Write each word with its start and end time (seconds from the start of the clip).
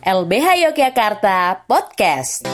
LBH 0.00 0.64
Yogyakarta 0.64 1.60
Podcast. 1.68 2.48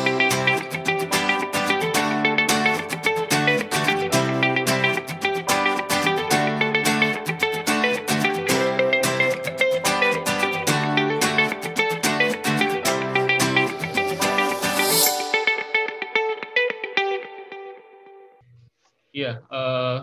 Iya, 19.15 19.39
uh, 19.47 20.03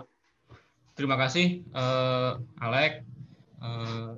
terima 0.96 1.20
kasih 1.20 1.60
uh, 1.76 2.40
Alek. 2.56 3.04
Uh, 3.60 4.16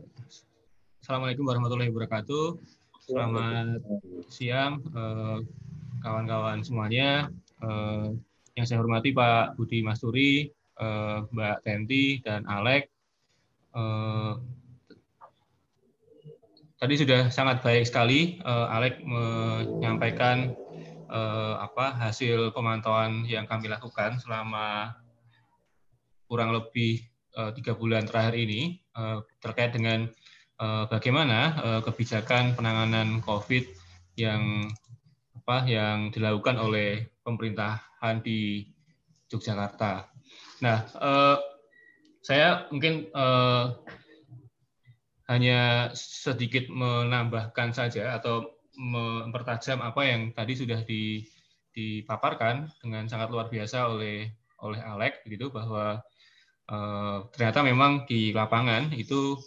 Assalamualaikum 1.03 1.43
warahmatullahi 1.43 1.91
wabarakatuh. 1.91 2.76
Selamat 3.07 3.79
siang 4.27 4.83
kawan-kawan 6.03 6.59
uh, 6.59 6.65
semuanya. 6.67 7.31
Uh, 7.63 8.19
yang 8.59 8.67
saya 8.67 8.83
hormati 8.83 9.15
Pak 9.15 9.55
Budi 9.55 9.79
Masturi, 9.79 10.51
uh, 10.83 11.23
Mbak 11.31 11.63
Tenti, 11.63 12.19
dan 12.27 12.43
Alek. 12.51 12.91
Tadi 16.77 16.95
sudah 16.99 17.31
sangat 17.31 17.63
baik 17.63 17.87
sekali 17.89 18.43
Alek 18.45 19.01
menyampaikan 19.01 20.53
eh, 21.11 21.55
apa 21.57 21.97
hasil 21.97 22.53
pemantauan 22.53 23.25
yang 23.27 23.47
kami 23.47 23.71
lakukan 23.71 24.19
selama 24.21 24.97
kurang 26.27 26.51
lebih 26.53 27.07
eh, 27.37 27.51
tiga 27.57 27.77
bulan 27.79 28.05
terakhir 28.05 28.35
ini 28.37 28.81
eh, 28.83 29.19
terkait 29.39 29.73
dengan 29.73 30.09
eh, 30.09 30.26
bagaimana 30.57 31.39
eh, 31.61 31.81
kebijakan 31.85 32.57
penanganan 32.57 33.21
COVID 33.21 33.65
yang 34.17 34.73
apa 35.45 35.57
yang 35.69 36.09
dilakukan 36.11 36.57
oleh 36.57 37.07
pemerintahan 37.23 38.25
di 38.25 38.65
Yogyakarta. 39.29 40.09
Nah, 40.65 40.79
eh, 40.89 41.39
saya 42.25 42.67
mungkin 42.73 43.13
eh, 43.13 43.65
hanya 45.29 45.91
sedikit 45.93 46.71
menambahkan 46.71 47.75
saja 47.75 48.17
atau 48.17 48.57
mempertajam 48.79 49.83
apa 49.83 50.07
yang 50.07 50.31
tadi 50.37 50.55
sudah 50.55 50.85
dipaparkan 51.75 52.71
dengan 52.79 53.11
sangat 53.11 53.33
luar 53.33 53.51
biasa 53.51 53.91
oleh 53.91 54.31
oleh 54.63 54.81
Alek 54.81 55.25
gitu 55.29 55.53
bahwa 55.53 56.01
ternyata 57.31 57.63
memang 57.63 58.11
di 58.11 58.35
lapangan 58.35 58.91
itu 58.91 59.39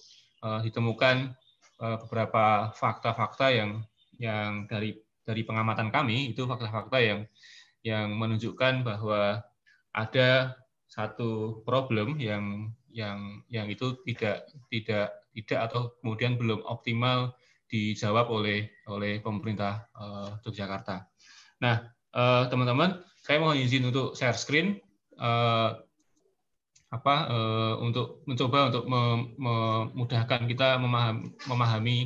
uh, 0.44 0.60
ditemukan 0.64 1.36
uh, 1.80 1.98
beberapa 2.06 2.72
fakta-fakta 2.76 3.52
yang 3.52 3.84
yang 4.20 4.68
dari 4.68 5.00
dari 5.24 5.42
pengamatan 5.46 5.94
kami 5.94 6.34
itu 6.34 6.44
fakta-fakta 6.50 6.98
yang 7.00 7.20
yang 7.86 8.12
menunjukkan 8.18 8.84
bahwa 8.84 9.40
ada 9.96 10.60
satu 10.90 11.62
problem 11.64 12.18
yang 12.20 12.74
yang 12.90 13.46
yang 13.48 13.70
itu 13.70 14.02
tidak 14.04 14.50
tidak 14.74 15.14
tidak 15.38 15.60
atau 15.70 15.94
kemudian 16.02 16.36
belum 16.36 16.66
optimal 16.66 17.38
dijawab 17.70 18.28
oleh 18.34 18.74
oleh 18.90 19.22
pemerintah 19.22 19.86
uh, 19.94 20.34
Yogyakarta. 20.42 21.06
Nah, 21.62 21.86
teman 22.10 22.50
teman-teman, 22.50 22.90
saya 23.22 23.38
mohon 23.38 23.62
izin 23.62 23.86
untuk 23.86 24.18
share 24.18 24.34
screen 24.34 24.82
uh, 25.22 25.78
apa 26.90 27.16
uh, 27.30 27.76
untuk 27.86 28.26
mencoba 28.26 28.74
untuk 28.74 28.90
memudahkan 28.90 30.50
kita 30.50 30.82
memahami, 30.82 31.30
memahami 31.46 31.98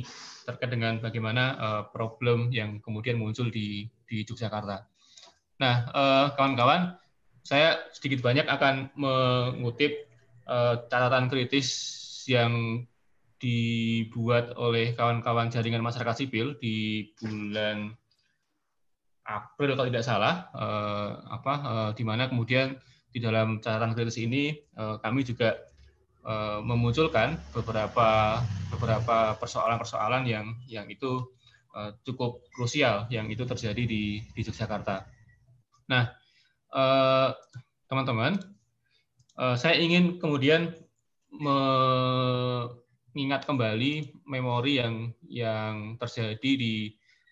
terkait 0.44 0.68
dengan 0.68 1.00
bagaimana 1.00 1.44
uh, 1.56 1.82
problem 1.88 2.52
yang 2.52 2.84
kemudian 2.84 3.16
muncul 3.16 3.48
di 3.48 3.88
di 4.04 4.28
Yogyakarta. 4.28 4.84
Nah, 5.54 5.88
kawan-kawan, 6.36 6.92
uh, 6.92 6.94
saya 7.40 7.80
sedikit 7.96 8.20
banyak 8.20 8.44
akan 8.44 8.92
mengutip 8.98 10.10
uh, 10.44 10.84
catatan 10.90 11.32
kritis 11.32 11.68
yang 12.28 12.84
dibuat 13.44 14.56
oleh 14.56 14.96
kawan-kawan 14.96 15.52
jaringan 15.52 15.84
masyarakat 15.84 16.24
sipil 16.24 16.56
di 16.56 17.08
bulan 17.20 17.92
April 19.24 19.76
kalau 19.76 19.88
tidak 19.88 20.04
salah, 20.04 20.52
eh, 20.52 21.10
apa 21.32 21.54
eh, 21.64 21.90
di 21.96 22.04
mana 22.04 22.28
kemudian 22.28 22.76
di 23.14 23.22
dalam 23.22 23.62
catatan 23.62 23.94
kritis 23.94 24.18
ini 24.18 24.50
eh, 24.58 24.96
kami 24.98 25.22
juga 25.22 25.54
eh, 26.26 26.58
memunculkan 26.66 27.38
beberapa 27.54 28.42
beberapa 28.74 29.38
persoalan-persoalan 29.38 30.26
yang 30.26 30.58
yang 30.66 30.90
itu 30.90 31.22
eh, 31.78 31.94
cukup 32.02 32.42
krusial 32.50 33.06
yang 33.14 33.30
itu 33.30 33.46
terjadi 33.46 33.86
di 33.86 34.18
di 34.18 34.40
Yogyakarta. 34.42 35.06
Nah, 35.84 36.10
teman-teman, 37.86 38.40
saya 39.36 39.76
ingin 39.78 40.16
kemudian 40.16 40.72
me 41.30 41.56
mengingat 43.14 43.46
kembali 43.46 44.10
memori 44.26 44.82
yang 44.82 45.12
yang 45.28 46.00
terjadi 46.00 46.50
di 46.56 46.74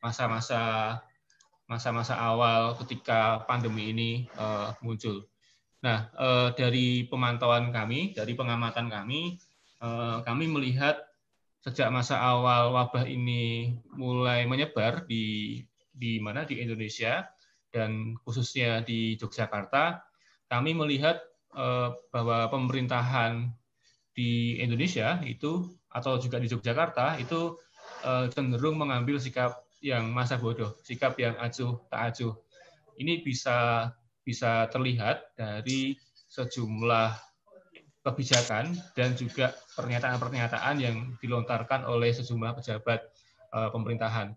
masa-masa 0.04 0.94
masa-masa 1.66 2.14
awal 2.20 2.76
ketika 2.84 3.42
pandemi 3.48 3.90
ini 3.90 4.10
muncul. 4.84 5.31
Nah, 5.82 6.06
uh, 6.14 6.48
dari 6.54 7.10
pemantauan 7.10 7.74
kami, 7.74 8.14
dari 8.14 8.38
pengamatan 8.38 8.86
kami, 8.86 9.42
uh, 9.82 10.22
kami 10.22 10.46
melihat 10.46 11.02
sejak 11.62 11.90
masa 11.90 12.22
awal 12.22 12.74
wabah 12.74 13.06
ini 13.06 13.74
mulai 13.94 14.46
menyebar 14.46 15.06
di 15.06 15.58
di 15.90 16.18
mana 16.22 16.42
di 16.46 16.58
Indonesia 16.62 17.26
dan 17.74 18.14
khususnya 18.22 18.82
di 18.82 19.18
Yogyakarta, 19.18 20.02
kami 20.46 20.74
melihat 20.74 21.18
uh, 21.54 21.94
bahwa 22.14 22.46
pemerintahan 22.50 23.50
di 24.12 24.62
Indonesia 24.62 25.18
itu 25.24 25.66
atau 25.90 26.20
juga 26.20 26.38
di 26.38 26.46
Yogyakarta 26.46 27.18
itu 27.18 27.58
uh, 28.06 28.30
cenderung 28.30 28.78
mengambil 28.78 29.18
sikap 29.18 29.66
yang 29.82 30.14
masa 30.14 30.38
bodoh, 30.38 30.78
sikap 30.86 31.18
yang 31.18 31.34
acuh 31.42 31.82
tak 31.90 32.14
acuh. 32.14 32.38
Ini 33.00 33.24
bisa 33.24 33.88
bisa 34.22 34.70
terlihat 34.70 35.34
dari 35.34 35.98
sejumlah 36.30 37.12
kebijakan 38.02 38.74
dan 38.98 39.14
juga 39.14 39.54
pernyataan-pernyataan 39.78 40.76
yang 40.82 40.96
dilontarkan 41.22 41.86
oleh 41.86 42.10
sejumlah 42.10 42.58
pejabat 42.58 43.00
uh, 43.54 43.70
pemerintahan. 43.70 44.34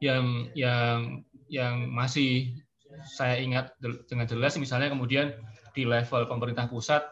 Yang 0.00 0.52
yang 0.56 1.24
yang 1.48 1.74
masih 1.92 2.56
saya 3.04 3.40
ingat 3.40 3.76
dengan 4.08 4.24
jelas 4.24 4.56
misalnya 4.56 4.92
kemudian 4.92 5.36
di 5.76 5.84
level 5.84 6.24
pemerintah 6.28 6.68
pusat 6.68 7.04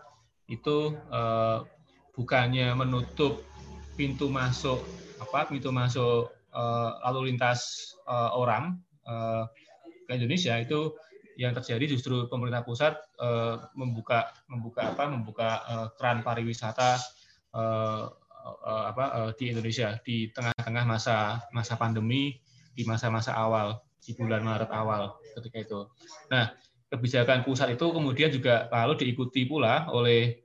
itu 0.48 0.96
uh, 1.12 1.64
bukannya 2.16 2.72
menutup 2.76 3.44
pintu 3.96 4.32
masuk 4.32 4.80
apa 5.20 5.48
pintu 5.48 5.72
masuk 5.72 6.32
uh, 6.52 6.90
lalu 7.08 7.32
lintas 7.32 7.92
orang 8.36 8.76
ke 10.04 10.12
Indonesia 10.12 10.60
itu 10.60 10.92
yang 11.36 11.52
terjadi 11.52 11.96
justru 11.98 12.26
pemerintah 12.30 12.62
pusat 12.62 12.94
uh, 13.18 13.70
membuka 13.74 14.30
membuka 14.46 14.94
apa 14.94 15.04
membuka 15.10 15.48
uh, 15.66 15.88
keran 15.98 16.22
pariwisata 16.22 16.98
uh, 17.54 18.10
uh, 18.44 18.84
apa 18.90 19.34
di 19.38 19.50
Indonesia 19.50 19.98
di 20.02 20.30
tengah-tengah 20.30 20.84
masa 20.86 21.42
masa 21.50 21.74
pandemi 21.74 22.38
di 22.74 22.82
masa-masa 22.86 23.34
awal 23.34 23.78
di 24.02 24.12
bulan 24.14 24.44
Maret 24.44 24.70
awal 24.70 25.16
ketika 25.38 25.58
itu. 25.62 25.80
Nah 26.28 26.52
kebijakan 26.92 27.42
pusat 27.42 27.74
itu 27.74 27.86
kemudian 27.90 28.30
juga 28.30 28.70
lalu 28.70 28.94
diikuti 29.02 29.48
pula 29.48 29.90
oleh 29.90 30.44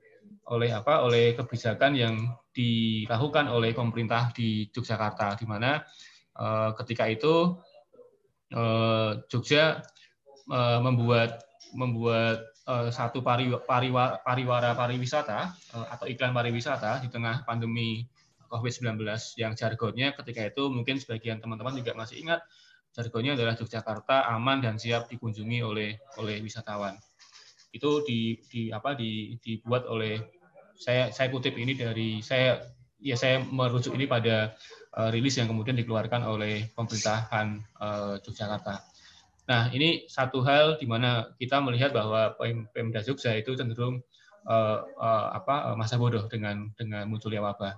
oleh 0.50 0.70
apa 0.74 1.06
oleh 1.06 1.38
kebijakan 1.38 1.94
yang 1.94 2.14
dilakukan 2.50 3.46
oleh 3.46 3.70
pemerintah 3.70 4.34
di 4.34 4.66
Yogyakarta 4.66 5.38
di 5.38 5.46
mana 5.46 5.78
eh, 6.34 6.70
ketika 6.82 7.06
itu 7.06 7.54
eh, 8.50 9.10
Jogja 9.30 9.78
eh, 10.50 10.78
membuat 10.82 11.46
membuat 11.74 12.50
eh, 12.66 12.90
satu 12.90 13.22
pari, 13.22 13.48
pariwa, 13.64 14.18
pariwara 14.26 14.74
pariwisata 14.74 15.54
eh, 15.54 15.86
atau 15.94 16.06
iklan 16.10 16.34
pariwisata 16.34 17.00
di 17.02 17.08
tengah 17.08 17.46
pandemi 17.46 18.04
COVID-19 18.50 18.98
yang 19.38 19.54
jargonnya 19.54 20.10
ketika 20.18 20.50
itu 20.50 20.66
mungkin 20.68 20.98
sebagian 20.98 21.38
teman-teman 21.38 21.78
juga 21.78 21.94
masih 21.94 22.18
ingat 22.26 22.42
jargonnya 22.90 23.38
adalah 23.38 23.54
Yogyakarta 23.54 24.26
aman 24.34 24.58
dan 24.58 24.74
siap 24.74 25.06
dikunjungi 25.06 25.62
oleh 25.62 26.02
oleh 26.18 26.42
wisatawan 26.42 26.98
itu 27.70 28.02
di, 28.02 28.34
di 28.50 28.62
apa 28.74 28.98
di, 28.98 29.38
dibuat 29.38 29.86
oleh 29.86 30.18
saya 30.74 31.14
saya 31.14 31.30
kutip 31.30 31.54
ini 31.54 31.78
dari 31.78 32.18
saya 32.18 32.58
ya 32.98 33.14
saya 33.14 33.40
merujuk 33.46 33.94
ini 33.94 34.10
pada 34.10 34.58
uh, 34.98 35.08
rilis 35.14 35.38
yang 35.38 35.46
kemudian 35.46 35.78
dikeluarkan 35.78 36.26
oleh 36.26 36.68
pemerintahan 36.74 37.62
uh, 37.78 38.16
Yogyakarta. 38.20 38.89
Nah, 39.50 39.66
ini 39.74 40.06
satu 40.06 40.46
hal 40.46 40.78
di 40.78 40.86
mana 40.86 41.34
kita 41.34 41.58
melihat 41.58 41.90
bahwa 41.90 42.38
Pemda 42.70 43.02
Jogja 43.02 43.34
itu 43.34 43.58
cenderung 43.58 43.98
uh, 44.46 44.86
uh, 44.94 45.34
apa 45.34 45.74
masa 45.74 45.98
bodoh 45.98 46.30
dengan 46.30 46.70
dengan 46.78 47.10
munculnya 47.10 47.42
wabah. 47.42 47.74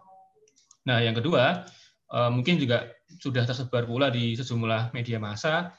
Nah, 0.85 1.01
yang 1.01 1.17
kedua, 1.17 1.65
uh, 2.13 2.29
mungkin 2.29 2.61
juga 2.61 2.93
sudah 3.17 3.49
tersebar 3.49 3.89
pula 3.89 4.13
di 4.13 4.37
sejumlah 4.37 4.93
media 4.93 5.17
massa. 5.17 5.73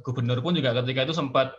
Gubernur 0.00 0.40
pun 0.40 0.56
juga 0.56 0.72
ketika 0.80 1.04
itu 1.04 1.12
sempat 1.12 1.52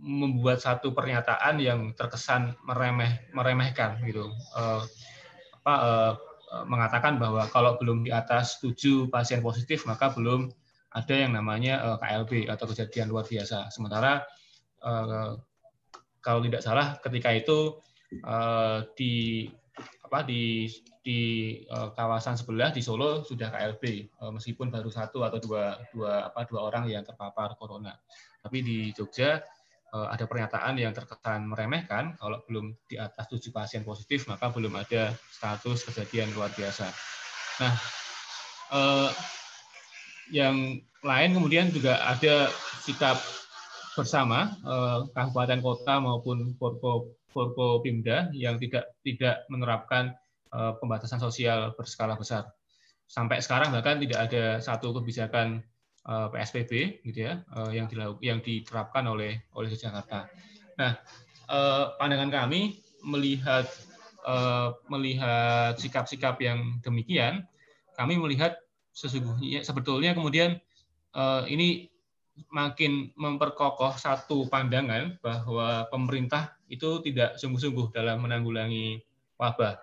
membuat 0.00 0.60
satu 0.60 0.92
pernyataan 0.92 1.58
yang 1.60 1.92
terkesan 1.96 2.54
meremeh 2.64 3.32
meremehkan 3.32 3.98
gitu 4.04 4.30
uh, 4.54 4.80
apa 5.60 5.74
uh, 5.74 6.12
mengatakan 6.64 7.18
bahwa 7.18 7.42
kalau 7.50 7.74
belum 7.80 8.06
di 8.06 8.14
atas 8.14 8.62
7 8.62 9.10
pasien 9.10 9.42
positif 9.42 9.82
maka 9.84 10.14
belum 10.14 10.48
ada 10.92 11.14
yang 11.14 11.32
namanya 11.34 11.82
uh, 11.82 11.96
KLB 11.98 12.50
atau 12.50 12.66
kejadian 12.70 13.10
luar 13.10 13.26
biasa. 13.26 13.70
Sementara 13.72 14.22
uh, 14.84 15.38
kalau 16.22 16.40
tidak 16.42 16.62
salah 16.62 16.98
ketika 17.02 17.34
itu 17.34 17.78
uh, 18.26 18.86
di 18.94 19.46
apa 20.06 20.22
di 20.22 20.70
di 21.02 21.20
kawasan 21.68 22.34
sebelah 22.34 22.74
di 22.74 22.82
Solo 22.82 23.22
sudah 23.22 23.50
KLB 23.50 24.10
meskipun 24.34 24.74
baru 24.74 24.90
satu 24.90 25.22
atau 25.22 25.38
dua 25.38 25.78
dua 25.94 26.30
apa 26.30 26.46
dua 26.46 26.66
orang 26.66 26.90
yang 26.90 27.06
terpapar 27.06 27.54
corona. 27.54 27.94
Tapi 28.42 28.58
di 28.62 28.90
Jogja 28.90 29.38
Eh, 29.96 30.08
ada 30.12 30.26
pernyataan 30.26 30.74
yang 30.76 30.92
terkesan 30.92 31.46
meremehkan, 31.46 32.18
kalau 32.20 32.42
belum 32.44 32.74
di 32.84 32.98
atas 32.98 33.30
tujuh 33.32 33.54
pasien 33.54 33.80
positif, 33.86 34.26
maka 34.26 34.50
belum 34.52 34.74
ada 34.76 35.14
status 35.30 35.88
kejadian 35.88 36.34
luar 36.36 36.50
biasa. 36.52 36.90
Nah, 37.62 37.74
eh, 38.76 39.10
yang 40.32 40.80
lain 41.06 41.30
kemudian 41.34 41.70
juga 41.70 42.02
ada 42.02 42.50
sikap 42.82 43.18
bersama 43.94 44.54
eh, 44.62 44.98
kabupaten 45.14 45.60
kota 45.62 45.94
maupun 46.02 46.54
Forko 46.56 47.84
Pimda 47.84 48.32
yang 48.32 48.56
tidak 48.56 48.96
tidak 49.04 49.44
menerapkan 49.52 50.16
pembatasan 50.56 51.20
sosial 51.20 51.76
berskala 51.76 52.16
besar. 52.16 52.48
Sampai 53.04 53.44
sekarang 53.44 53.76
bahkan 53.76 54.00
tidak 54.00 54.30
ada 54.30 54.56
satu 54.56 54.96
kebijakan 54.96 55.60
Eh, 56.06 56.28
PSBB 56.30 57.02
gitu 57.02 57.26
ya 57.26 57.42
eh, 57.42 57.82
yang 57.82 57.90
dilakukan 57.90 58.22
yang 58.22 58.38
diterapkan 58.38 59.10
oleh 59.10 59.42
oleh 59.58 59.66
Jakarta. 59.74 60.30
Nah, 60.78 60.94
eh, 61.50 61.84
pandangan 61.98 62.30
kami 62.30 62.78
melihat 63.02 63.66
melihat 64.90 65.78
sikap-sikap 65.78 66.34
yang 66.42 66.82
demikian, 66.82 67.46
kami 67.94 68.18
melihat 68.18 68.58
sesungguhnya 68.96 69.60
sebetulnya 69.60 70.16
kemudian 70.16 70.56
ini 71.52 71.92
makin 72.52 73.12
memperkokoh 73.16 73.96
satu 73.96 74.48
pandangan 74.48 75.16
bahwa 75.24 75.88
pemerintah 75.88 76.52
itu 76.68 77.00
tidak 77.00 77.40
sungguh-sungguh 77.40 77.92
dalam 77.96 78.24
menanggulangi 78.24 79.00
wabah. 79.40 79.80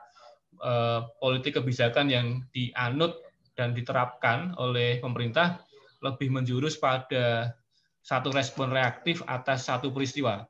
Politik 1.17 1.57
kebijakan 1.57 2.13
yang 2.13 2.27
dianut 2.53 3.17
dan 3.57 3.73
diterapkan 3.73 4.53
oleh 4.61 5.01
pemerintah 5.01 5.61
lebih 6.05 6.29
menjurus 6.29 6.77
pada 6.77 7.57
satu 8.03 8.29
respon 8.29 8.69
reaktif 8.69 9.23
atas 9.25 9.65
satu 9.65 9.89
peristiwa. 9.89 10.45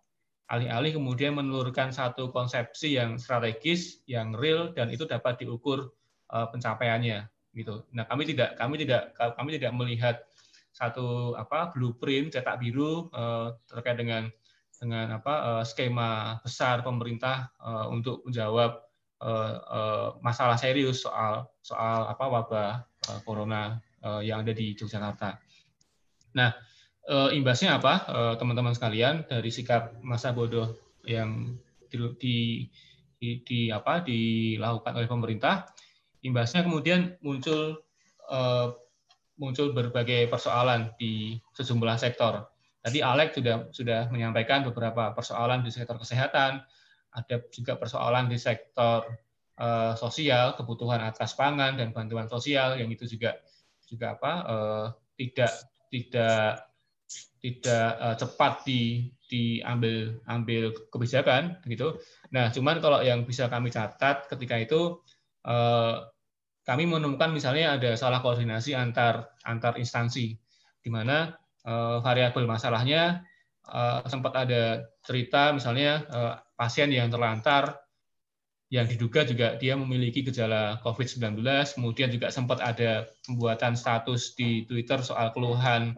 Alih-alih 0.51 0.99
kemudian 0.99 1.39
menelurkan 1.39 1.95
satu 1.95 2.29
konsepsi 2.35 2.99
yang 2.99 3.15
strategis, 3.15 4.03
yang 4.09 4.35
real 4.35 4.75
dan 4.75 4.91
itu 4.91 5.07
dapat 5.07 5.39
diukur 5.39 5.93
uh, 6.29 6.47
pencapaiannya 6.51 7.32
gitu. 7.53 7.85
Nah, 7.93 8.05
kami 8.09 8.25
tidak 8.27 8.57
kami 8.57 8.81
tidak 8.81 9.13
kami 9.17 9.55
tidak 9.57 9.71
melihat 9.77 10.15
satu 10.73 11.37
apa 11.37 11.69
blueprint 11.69 12.33
cetak 12.33 12.57
biru 12.57 13.13
uh, 13.13 13.53
terkait 13.69 13.97
dengan 13.97 14.25
dengan 14.81 15.21
apa 15.21 15.33
uh, 15.61 15.63
skema 15.63 16.41
besar 16.41 16.81
pemerintah 16.81 17.53
uh, 17.61 17.87
untuk 17.93 18.25
menjawab 18.25 18.81
uh, 19.21 19.55
uh, 19.69 20.07
masalah 20.19 20.57
serius 20.57 21.05
soal 21.05 21.45
soal 21.61 22.09
apa 22.09 22.25
wabah 22.25 22.71
uh, 22.83 23.19
corona 23.23 23.77
uh, 24.03 24.19
yang 24.19 24.41
ada 24.43 24.51
di 24.51 24.73
Yogyakarta. 24.73 25.39
Nah, 26.33 26.51
uh, 27.07 27.29
imbasnya 27.31 27.79
apa, 27.79 27.93
uh, 28.09 28.33
teman-teman 28.35 28.75
sekalian 28.75 29.23
dari 29.29 29.53
sikap 29.53 29.95
masa 30.01 30.33
bodoh 30.33 30.75
yang 31.05 31.55
di, 31.87 32.67
di, 33.21 33.29
di 33.45 33.59
apa 33.69 34.01
dilakukan 34.01 34.93
oleh 34.97 35.09
pemerintah, 35.09 35.69
imbasnya 36.23 36.63
kemudian 36.63 37.19
muncul 37.19 37.83
uh, 38.31 38.73
muncul 39.35 39.75
berbagai 39.75 40.31
persoalan 40.31 40.95
di 40.95 41.37
sejumlah 41.53 41.99
sektor. 41.99 42.47
Tadi 42.83 42.99
Alex 42.99 43.39
sudah 43.39 43.55
sudah 43.71 44.01
menyampaikan 44.11 44.63
beberapa 44.63 45.11
persoalan 45.15 45.63
di 45.63 45.71
sektor 45.71 45.95
kesehatan, 45.99 46.63
ada 47.11 47.35
juga 47.51 47.79
persoalan 47.79 48.27
di 48.27 48.39
sektor 48.39 49.07
uh, 49.59 49.93
sosial, 49.95 50.55
kebutuhan 50.55 50.99
atas 51.03 51.35
pangan 51.35 51.79
dan 51.79 51.95
bantuan 51.95 52.27
sosial 52.27 52.75
yang 52.79 52.91
itu 52.91 53.07
juga 53.07 53.39
juga 53.87 54.15
apa 54.19 54.33
uh, 54.47 54.85
tidak 55.15 55.51
tidak 55.91 56.67
tidak 57.43 58.17
cepat 58.17 58.63
di 58.65 59.11
diambil 59.27 60.17
ambil 60.29 60.73
kebijakan 60.89 61.59
gitu. 61.67 61.99
Nah, 62.31 62.49
cuman 62.49 62.79
kalau 62.79 63.01
yang 63.01 63.27
bisa 63.27 63.49
kami 63.51 63.69
catat 63.69 64.25
ketika 64.29 64.55
itu 64.57 65.01
kami 66.63 66.87
menemukan 66.87 67.31
misalnya 67.31 67.75
ada 67.75 67.95
salah 67.99 68.23
koordinasi 68.23 68.75
antar 68.75 69.35
antar 69.43 69.75
instansi 69.75 70.35
di 70.83 70.89
mana 70.91 71.35
uh, 71.67 71.99
variabel 71.99 72.47
masalahnya 72.47 73.23
uh, 73.67 74.03
sempat 74.07 74.47
ada 74.47 74.87
cerita 75.03 75.51
misalnya 75.51 76.07
uh, 76.07 76.33
pasien 76.55 76.87
yang 76.91 77.11
terlantar 77.11 77.83
yang 78.73 78.89
diduga 78.89 79.21
juga 79.21 79.53
dia 79.61 79.77
memiliki 79.77 80.25
gejala 80.25 80.81
COVID-19, 80.81 81.45
kemudian 81.77 82.09
juga 82.09 82.33
sempat 82.33 82.57
ada 82.57 83.05
pembuatan 83.21 83.77
status 83.77 84.33
di 84.33 84.65
Twitter 84.65 84.97
soal 85.05 85.29
keluhan 85.29 85.93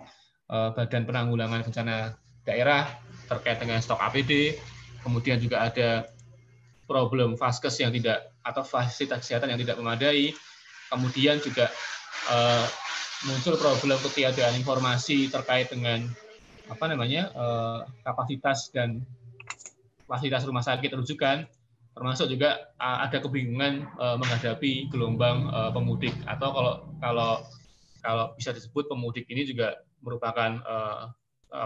eh, 0.51 0.69
Badan 0.75 1.07
Penanggulangan 1.07 1.63
Bencana 1.63 2.19
Daerah 2.43 2.83
terkait 3.31 3.63
dengan 3.63 3.79
stok 3.79 4.03
APD, 4.03 4.59
kemudian 5.07 5.39
juga 5.39 5.71
ada 5.71 6.11
problem 6.83 7.39
vaskes 7.39 7.79
yang 7.79 7.95
tidak 7.95 8.35
atau 8.43 8.67
fasilitas 8.67 9.23
kesehatan 9.23 9.55
yang 9.55 9.59
tidak 9.63 9.79
memadai, 9.79 10.35
kemudian 10.91 11.41
juga 11.41 11.69
eh, 12.31 12.65
muncul 13.25 13.57
problem 13.57 13.97
ketiadaan 14.01 14.55
informasi 14.59 15.31
terkait 15.31 15.71
dengan 15.71 16.05
apa 16.69 16.85
namanya 16.89 17.29
eh, 17.33 17.79
kapasitas 18.05 18.69
dan 18.73 19.01
fasilitas 20.05 20.45
rumah 20.45 20.65
sakit 20.65 20.91
rujukan. 20.93 21.45
Termasuk 21.95 22.27
juga 22.27 22.75
ada 22.75 23.23
kebingungan 23.23 23.87
menghadapi 24.19 24.91
gelombang 24.91 25.47
pemudik. 25.71 26.11
Atau 26.27 26.51
kalau 26.51 26.73
kalau 26.99 27.31
kalau 28.03 28.25
bisa 28.35 28.51
disebut 28.51 28.91
pemudik 28.91 29.23
ini 29.31 29.47
juga 29.47 29.79
merupakan 30.03 30.59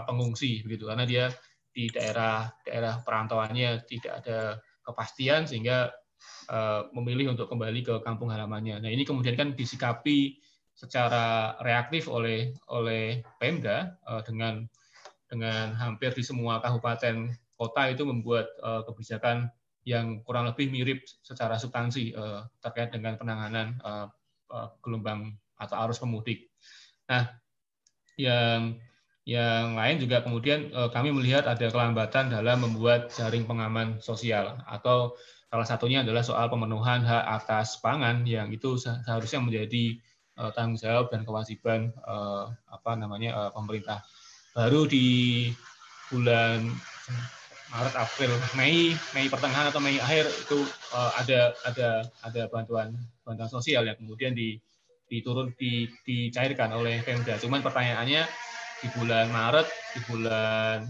pengungsi 0.06 0.62
begitu. 0.62 0.86
Karena 0.86 1.02
dia 1.02 1.34
di 1.74 1.90
daerah 1.90 2.46
daerah 2.62 3.02
perantauannya 3.02 3.82
tidak 3.90 4.22
ada 4.22 4.38
kepastian 4.86 5.50
sehingga 5.50 5.90
memilih 6.92 7.32
untuk 7.32 7.46
kembali 7.46 7.80
ke 7.86 7.94
kampung 8.02 8.30
halamannya. 8.34 8.82
Nah 8.82 8.90
ini 8.90 9.06
kemudian 9.06 9.38
kan 9.38 9.54
disikapi 9.54 10.40
secara 10.74 11.54
reaktif 11.60 12.08
oleh 12.08 12.56
oleh 12.72 13.20
Pemda 13.38 13.94
dengan 14.24 14.64
dengan 15.30 15.76
hampir 15.78 16.10
di 16.10 16.26
semua 16.26 16.58
kabupaten 16.58 17.30
kota 17.54 17.82
itu 17.92 18.02
membuat 18.02 18.50
kebijakan 18.88 19.52
yang 19.86 20.20
kurang 20.26 20.44
lebih 20.50 20.68
mirip 20.68 21.06
secara 21.22 21.56
substansi 21.56 22.12
terkait 22.60 22.90
dengan 22.90 23.14
penanganan 23.14 23.78
gelombang 24.82 25.38
atau 25.60 25.76
arus 25.86 26.02
pemudik. 26.02 26.50
Nah, 27.06 27.30
yang 28.18 28.80
yang 29.28 29.76
lain 29.76 30.00
juga 30.00 30.24
kemudian 30.24 30.72
kami 30.90 31.12
melihat 31.14 31.46
ada 31.46 31.68
kelambatan 31.70 32.32
dalam 32.32 32.64
membuat 32.64 33.12
jaring 33.14 33.46
pengaman 33.46 34.00
sosial 34.02 34.58
atau 34.66 35.14
salah 35.50 35.66
satunya 35.66 36.06
adalah 36.06 36.22
soal 36.22 36.46
pemenuhan 36.46 37.02
hak 37.02 37.26
atas 37.42 37.82
pangan 37.82 38.22
yang 38.22 38.54
itu 38.54 38.78
seharusnya 38.78 39.42
menjadi 39.42 39.98
uh, 40.38 40.54
tanggung 40.54 40.78
jawab 40.78 41.10
dan 41.10 41.26
kewajiban 41.26 41.90
uh, 42.06 42.54
apa 42.70 42.94
namanya 42.94 43.34
uh, 43.34 43.50
pemerintah. 43.50 44.06
Baru 44.54 44.86
di 44.86 45.50
bulan 46.06 46.70
Maret, 47.70 47.94
April, 47.98 48.30
Mei, 48.54 48.94
Mei 49.14 49.26
pertengahan 49.26 49.70
atau 49.70 49.78
Mei 49.78 49.98
akhir 50.02 50.26
itu 50.26 50.66
ada 50.90 51.54
ada 51.62 52.02
ada 52.26 52.42
bantuan 52.50 52.90
bantuan 53.22 53.46
sosial 53.46 53.86
yang 53.86 53.94
kemudian 53.94 54.34
di 54.34 54.58
diturun 55.06 55.54
di, 55.54 55.86
dicairkan 56.06 56.70
oleh 56.74 57.02
Pemda. 57.02 57.38
Cuman 57.38 57.62
pertanyaannya 57.62 58.26
di 58.82 58.88
bulan 58.94 59.26
Maret, 59.30 59.66
di 59.94 60.00
bulan 60.06 60.86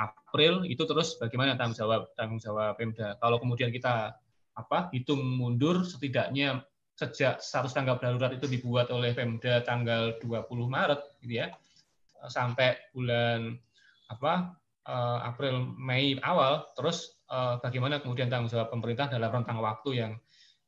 April 0.00 0.64
itu 0.64 0.82
terus 0.88 1.20
bagaimana 1.20 1.60
tanggung 1.60 1.76
jawab 1.76 2.00
tanggung 2.16 2.40
jawab 2.40 2.80
Pemda. 2.80 3.20
Kalau 3.20 3.36
kemudian 3.36 3.68
kita 3.68 4.16
apa 4.56 4.88
hitung 4.96 5.20
mundur 5.20 5.84
setidaknya 5.84 6.64
sejak 6.96 7.40
status 7.40 7.72
tanggap 7.72 8.00
darurat 8.04 8.32
itu 8.32 8.44
dibuat 8.48 8.92
oleh 8.92 9.16
Pemda 9.16 9.64
tanggal 9.64 10.16
20 10.20 10.44
Maret 10.68 11.00
gitu 11.24 11.40
ya 11.40 11.48
sampai 12.28 12.76
bulan 12.92 13.56
apa 14.12 14.52
uh, 14.84 15.18
April 15.24 15.64
Mei 15.80 16.20
awal 16.20 16.68
terus 16.76 17.20
uh, 17.32 17.56
bagaimana 17.62 18.04
kemudian 18.04 18.28
tanggung 18.28 18.52
jawab 18.52 18.68
pemerintah 18.68 19.08
dalam 19.08 19.32
rentang 19.32 19.64
waktu 19.64 19.90
yang 19.96 20.12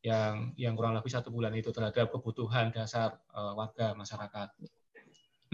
yang 0.02 0.56
yang 0.58 0.74
kurang 0.74 0.96
lebih 0.98 1.12
satu 1.12 1.28
bulan 1.30 1.52
itu 1.54 1.70
terhadap 1.70 2.10
kebutuhan 2.10 2.74
dasar 2.74 3.22
uh, 3.36 3.54
warga 3.54 3.94
masyarakat. 3.94 4.48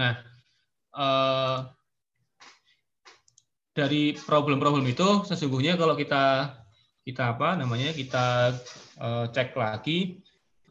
Nah, 0.00 0.14
dari 3.78 4.11
problem-problem 4.18 4.82
itu 4.90 5.23
sesungguhnya 5.23 5.78
kalau 5.78 5.94
kita 5.94 6.50
kita 7.06 7.38
apa 7.38 7.54
namanya 7.54 7.94
kita 7.94 8.58
uh, 8.99 9.30
cek 9.30 9.54
lagi 9.54 10.18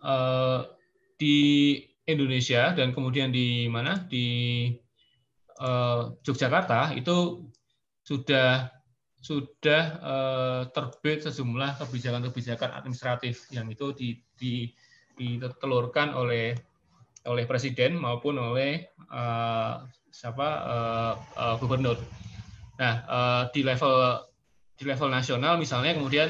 uh, 0.03 0.67
di 1.15 1.79
Indonesia 2.03 2.75
dan 2.75 2.91
kemudian 2.91 3.31
di 3.31 3.71
mana 3.71 4.03
di 4.11 4.67
uh, 5.63 6.11
Yogyakarta 6.19 6.99
itu 6.99 7.47
sudah 8.03 8.75
sudah 9.23 9.83
uh, 10.03 10.61
terbit 10.71 11.23
sejumlah 11.23 11.79
kebijakan-kebijakan 11.83 12.75
administratif 12.79 13.49
yang 13.51 13.67
itu 13.67 13.91
di, 13.91 14.09
di, 14.37 14.71
ditelurkan 15.17 16.15
oleh 16.15 16.55
oleh 17.27 17.43
presiden 17.43 17.99
maupun 17.99 18.39
oleh 18.39 18.87
uh, 19.11 19.83
siapa 20.13 20.47
uh, 20.63 21.13
uh, 21.35 21.55
gubernur. 21.59 21.99
Nah 22.77 22.93
uh, 23.05 23.43
di 23.51 23.62
level 23.65 24.22
di 24.77 24.84
level 24.86 25.10
nasional 25.10 25.57
misalnya 25.57 25.98
kemudian 25.98 26.29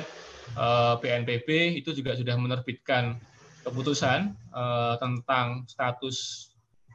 uh, 0.56 0.96
BNPB 1.00 1.80
itu 1.80 1.92
juga 1.92 2.16
sudah 2.16 2.36
menerbitkan 2.40 3.20
keputusan 3.68 4.32
uh, 4.56 4.96
tentang 5.00 5.68
status 5.68 6.50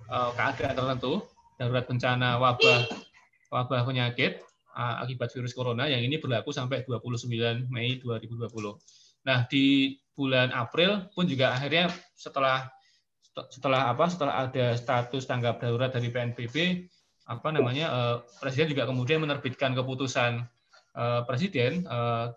uh, 0.08 0.32
keadaan 0.32 0.72
tertentu 0.72 1.20
darurat 1.60 1.84
bencana 1.84 2.40
wabah 2.40 2.88
wabah 3.52 3.84
penyakit 3.84 4.40
uh, 4.72 5.04
akibat 5.04 5.28
virus 5.32 5.52
corona 5.52 5.84
yang 5.88 6.00
ini 6.00 6.16
berlaku 6.16 6.50
sampai 6.50 6.84
29 6.84 7.68
Mei 7.68 8.00
2020. 8.00 8.48
Nah, 9.22 9.46
di 9.46 9.96
bulan 10.12 10.50
April 10.50 11.08
pun 11.12 11.28
juga 11.28 11.54
akhirnya 11.54 11.92
setelah 12.16 12.68
setelah 13.32 13.88
apa 13.88 14.04
setelah 14.12 14.34
ada 14.44 14.76
status 14.76 15.24
tanggap 15.24 15.56
darurat 15.56 15.88
dari 15.88 16.12
PNBP 16.12 16.84
apa 17.26 17.48
namanya 17.54 17.86
uh, 17.92 18.16
presiden 18.42 18.74
juga 18.74 18.88
kemudian 18.88 19.22
menerbitkan 19.22 19.72
keputusan 19.78 20.42
uh, 20.98 21.22
presiden 21.22 21.86
uh, 21.86 22.34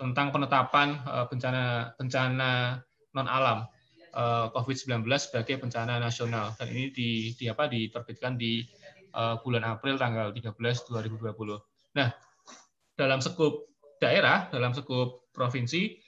tentang 0.00 0.32
penetapan 0.32 0.96
uh, 1.04 1.26
bencana 1.28 1.92
bencana 2.00 2.80
non 3.10 3.26
alam 3.26 3.66
uh, 4.14 4.46
eh, 4.46 4.46
COVID-19 4.54 5.06
sebagai 5.18 5.58
bencana 5.58 5.98
nasional 5.98 6.54
dan 6.58 6.70
ini 6.70 6.94
di, 6.94 7.34
di 7.34 7.50
apa 7.50 7.66
diterbitkan 7.66 8.38
di 8.38 8.62
uh, 9.14 9.38
bulan 9.42 9.66
April 9.66 9.98
tanggal 9.98 10.30
13 10.34 10.54
2020. 10.56 11.34
Nah, 11.98 12.08
dalam 12.94 13.18
skup 13.18 13.70
daerah, 13.98 14.46
dalam 14.50 14.74
skup 14.74 15.30
provinsi 15.34 15.98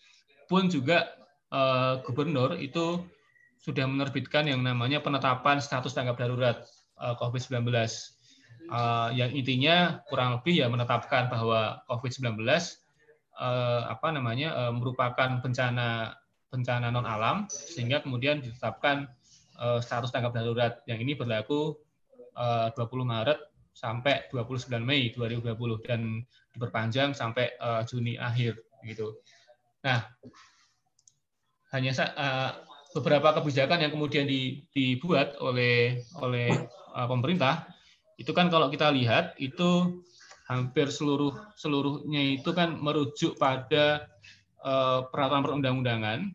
pun 0.47 0.71
juga 0.71 1.11
uh, 1.51 2.03
gubernur 2.07 2.59
itu 2.59 3.03
sudah 3.63 3.87
menerbitkan 3.87 4.51
yang 4.51 4.63
namanya 4.63 4.99
penetapan 4.99 5.63
status 5.63 5.95
tanggap 5.95 6.19
darurat 6.19 6.67
uh, 7.03 7.15
COVID-19. 7.19 7.67
Uh, 8.71 9.11
yang 9.13 9.35
intinya 9.35 10.01
kurang 10.07 10.39
lebih 10.39 10.63
ya 10.63 10.71
menetapkan 10.71 11.27
bahwa 11.27 11.83
COVID-19 11.91 12.39
uh, 13.37 13.91
apa 13.91 14.09
namanya 14.15 14.71
merupakan 14.71 15.43
bencana 15.43 16.15
bencana 16.49 16.95
non 16.95 17.03
alam 17.03 17.51
sehingga 17.51 18.05
kemudian 18.07 18.39
ditetapkan 18.39 19.11
status 19.83 20.11
tanggap 20.11 20.35
darurat 20.35 20.83
yang 20.91 20.99
ini 20.99 21.15
berlaku 21.15 21.77
eh, 22.35 22.69
uh, 22.73 22.87
20 22.89 23.07
Maret 23.07 23.39
sampai 23.73 24.27
29 24.35 24.69
Mei 24.83 25.15
2020 25.15 25.87
dan 25.87 26.19
diperpanjang 26.53 27.15
sampai 27.17 27.57
Juni 27.89 28.19
akhir 28.21 28.59
gitu. 28.85 29.17
Nah, 29.87 30.05
hanya 31.73 31.93
uh, 31.97 32.51
beberapa 32.93 33.33
kebijakan 33.41 33.81
yang 33.81 33.93
kemudian 33.93 34.29
di, 34.29 34.65
dibuat 34.73 35.37
oleh 35.41 36.05
oleh 36.21 36.53
uh, 36.93 37.09
pemerintah 37.09 37.65
itu 38.21 38.31
kan 38.37 38.53
kalau 38.53 38.69
kita 38.69 38.93
lihat 38.93 39.35
itu 39.41 40.05
hampir 40.47 40.93
seluruh 40.93 41.33
seluruhnya 41.57 42.37
itu 42.37 42.53
kan 42.53 42.77
merujuk 42.77 43.41
pada 43.41 44.07
uh, 44.61 45.09
peraturan 45.09 45.43
perundang-undangan 45.43 46.29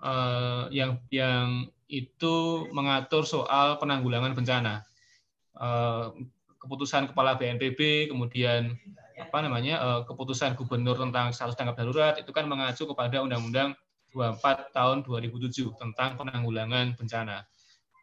uh, 0.00 0.70
yang 0.70 1.02
yang 1.10 1.66
itu 1.90 2.70
mengatur 2.70 3.26
soal 3.26 3.74
penanggulangan 3.82 4.30
bencana. 4.30 4.86
Keputusan 6.60 7.10
kepala 7.10 7.34
BNPB, 7.34 8.06
kemudian 8.14 8.78
apa 9.18 9.42
namanya 9.42 10.06
keputusan 10.06 10.54
gubernur 10.54 10.94
tentang 10.94 11.34
status 11.34 11.58
tanggap 11.58 11.82
darurat 11.82 12.14
itu 12.22 12.30
kan 12.30 12.46
mengacu 12.46 12.86
kepada 12.86 13.18
Undang-Undang 13.26 13.74
24 14.12 14.74
tahun 14.74 15.06
2007 15.06 15.78
tentang 15.78 16.18
penanggulangan 16.18 16.98
bencana. 16.98 17.46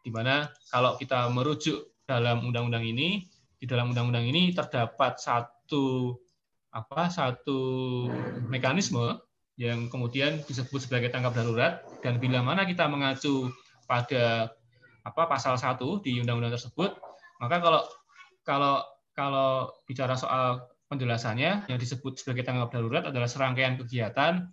Di 0.02 0.10
mana 0.12 0.48
kalau 0.72 0.96
kita 0.96 1.28
merujuk 1.28 1.92
dalam 2.08 2.44
undang-undang 2.44 2.84
ini, 2.84 3.28
di 3.58 3.66
dalam 3.66 3.92
undang-undang 3.92 4.24
ini 4.24 4.54
terdapat 4.54 5.20
satu 5.20 6.16
apa 6.72 7.08
satu 7.08 7.60
mekanisme 8.46 9.18
yang 9.58 9.90
kemudian 9.90 10.38
disebut 10.46 10.86
sebagai 10.86 11.10
tanggap 11.10 11.34
darurat 11.34 11.82
dan 12.04 12.22
bila 12.22 12.44
mana 12.44 12.62
kita 12.62 12.86
mengacu 12.86 13.50
pada 13.90 14.52
apa 15.02 15.22
pasal 15.26 15.58
1 15.58 15.80
di 16.04 16.20
undang-undang 16.22 16.54
tersebut 16.54 16.94
maka 17.42 17.56
kalau 17.58 17.82
kalau 18.46 18.76
kalau 19.16 19.50
bicara 19.88 20.14
soal 20.14 20.62
penjelasannya 20.86 21.66
yang 21.66 21.78
disebut 21.80 22.22
sebagai 22.22 22.46
tanggap 22.46 22.70
darurat 22.70 23.04
adalah 23.08 23.26
serangkaian 23.26 23.74
kegiatan 23.80 24.46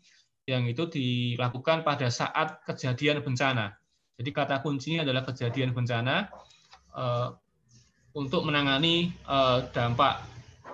yang 0.46 0.70
itu 0.70 0.86
dilakukan 0.86 1.82
pada 1.82 2.10
saat 2.14 2.62
kejadian 2.70 3.25
bencana. 3.25 3.74
Jadi 4.16 4.30
kata 4.32 4.62
kuncinya 4.62 5.04
adalah 5.04 5.25
kejadian 5.25 5.74
bencana 5.74 6.30
uh, 6.94 7.34
untuk 8.16 8.48
menangani 8.48 9.12
uh, 9.28 9.66
dampak 9.74 10.24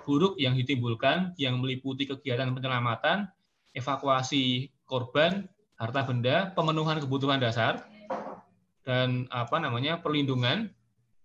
buruk 0.03 0.37
yang 0.37 0.53
ditimbulkan 0.53 1.33
yang 1.39 1.57
meliputi 1.57 2.05
kegiatan 2.05 2.51
penyelamatan, 2.53 3.31
evakuasi 3.73 4.69
korban, 4.85 5.47
harta 5.79 6.03
benda, 6.05 6.51
pemenuhan 6.53 6.99
kebutuhan 6.99 7.39
dasar, 7.41 7.87
dan 8.85 9.25
apa 9.31 9.57
namanya 9.57 10.03
perlindungan, 10.03 10.69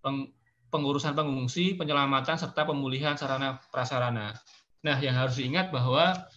peng, 0.00 0.32
pengurusan 0.70 1.12
pengungsi, 1.18 1.74
penyelamatan 1.74 2.38
serta 2.38 2.64
pemulihan 2.64 3.18
sarana 3.18 3.60
prasarana. 3.68 4.38
Nah, 4.86 4.96
yang 5.02 5.18
harus 5.18 5.36
diingat 5.36 5.74
bahwa 5.74 6.14
eh, 6.14 6.35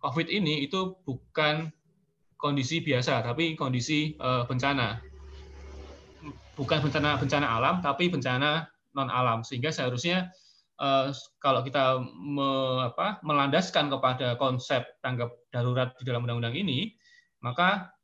COVID 0.00 0.26
ini 0.32 0.64
itu 0.64 0.96
bukan 1.04 1.68
kondisi 2.38 2.80
biasa, 2.80 3.26
tapi 3.26 3.58
kondisi 3.58 4.14
eh, 4.14 4.42
bencana. 4.46 5.02
Bukan 6.54 6.78
bencana 6.82 7.18
bencana 7.18 7.46
alam, 7.46 7.78
tapi 7.84 8.10
bencana 8.10 8.66
non 8.94 9.10
alam. 9.10 9.46
Sehingga 9.46 9.70
seharusnya 9.70 10.34
uh, 10.82 11.14
kalau 11.38 11.62
kita 11.62 12.02
me, 12.02 12.82
apa, 12.82 13.22
melandaskan 13.22 13.86
kepada 13.86 14.34
konsep 14.34 14.82
tanggap 14.98 15.30
darurat 15.54 15.94
di 15.94 16.02
dalam 16.02 16.26
undang-undang 16.26 16.58
ini, 16.58 16.98
maka 17.42 17.94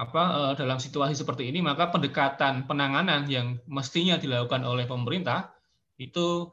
apa 0.00 0.22
dalam 0.58 0.82
situasi 0.82 1.14
seperti 1.14 1.54
ini 1.54 1.62
maka 1.62 1.86
pendekatan 1.86 2.66
penanganan 2.66 3.30
yang 3.30 3.62
mestinya 3.70 4.18
dilakukan 4.18 4.66
oleh 4.66 4.90
pemerintah 4.90 5.54
itu 6.02 6.50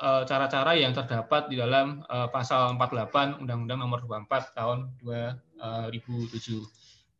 cara-cara 0.00 0.76
yang 0.76 0.92
terdapat 0.92 1.48
di 1.48 1.56
dalam 1.56 2.04
pasal 2.30 2.76
48 2.76 3.40
Undang-Undang 3.40 3.78
Nomor 3.80 4.00
24 4.04 4.52
Tahun 4.52 4.78
2007. 5.00 6.60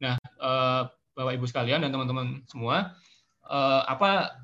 Nah, 0.05 0.21
Bapak 1.17 1.33
Ibu 1.33 1.49
sekalian 1.49 1.81
dan 1.81 1.89
teman-teman 1.89 2.45
semua, 2.45 2.93
apa 3.89 4.37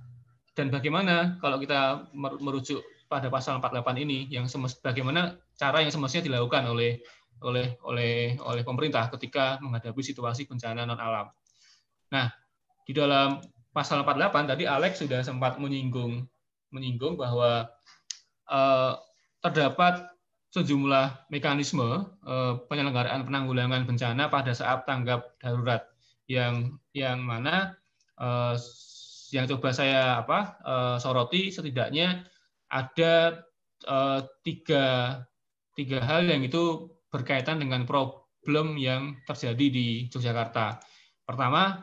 dan 0.56 0.72
bagaimana 0.72 1.36
kalau 1.40 1.60
kita 1.60 2.08
merujuk 2.16 2.80
pada 3.12 3.28
pasal 3.28 3.60
48 3.60 4.04
ini 4.08 4.24
yang 4.32 4.48
semest, 4.48 4.80
bagaimana 4.80 5.36
cara 5.60 5.84
yang 5.84 5.92
semestinya 5.92 6.32
dilakukan 6.32 6.64
oleh 6.72 7.04
oleh 7.44 7.76
oleh 7.84 8.40
oleh 8.40 8.62
pemerintah 8.64 9.12
ketika 9.12 9.60
menghadapi 9.60 10.00
situasi 10.00 10.48
bencana 10.48 10.88
non 10.88 10.96
alam. 10.96 11.28
Nah, 12.08 12.32
di 12.88 12.96
dalam 12.96 13.42
pasal 13.72 14.00
48 14.00 14.48
tadi 14.56 14.64
Alex 14.64 15.04
sudah 15.04 15.20
sempat 15.20 15.60
menyinggung 15.60 16.24
menyinggung 16.72 17.20
bahwa 17.20 17.68
eh, 18.50 18.92
terdapat 19.42 20.06
sejumlah 20.52 21.32
mekanisme 21.32 22.06
eh, 22.26 22.54
penyelenggaraan 22.66 23.24
penanggulangan 23.26 23.86
bencana 23.88 24.28
pada 24.28 24.52
saat 24.52 24.84
tanggap 24.84 25.36
darurat 25.38 25.86
yang 26.26 26.78
yang 26.96 27.22
mana 27.22 27.76
eh, 28.18 28.54
yang 29.32 29.48
coba 29.48 29.72
saya 29.72 30.20
apa 30.20 30.60
soroti 31.00 31.48
setidaknya 31.48 32.28
ada 32.68 33.40
tiga 34.44 34.84
tiga 35.72 35.98
hal 36.04 36.28
yang 36.28 36.44
itu 36.44 36.92
berkaitan 37.08 37.56
dengan 37.56 37.88
problem 37.88 38.76
yang 38.76 39.16
terjadi 39.24 39.66
di 39.72 39.86
Yogyakarta. 40.12 40.84
Pertama 41.24 41.80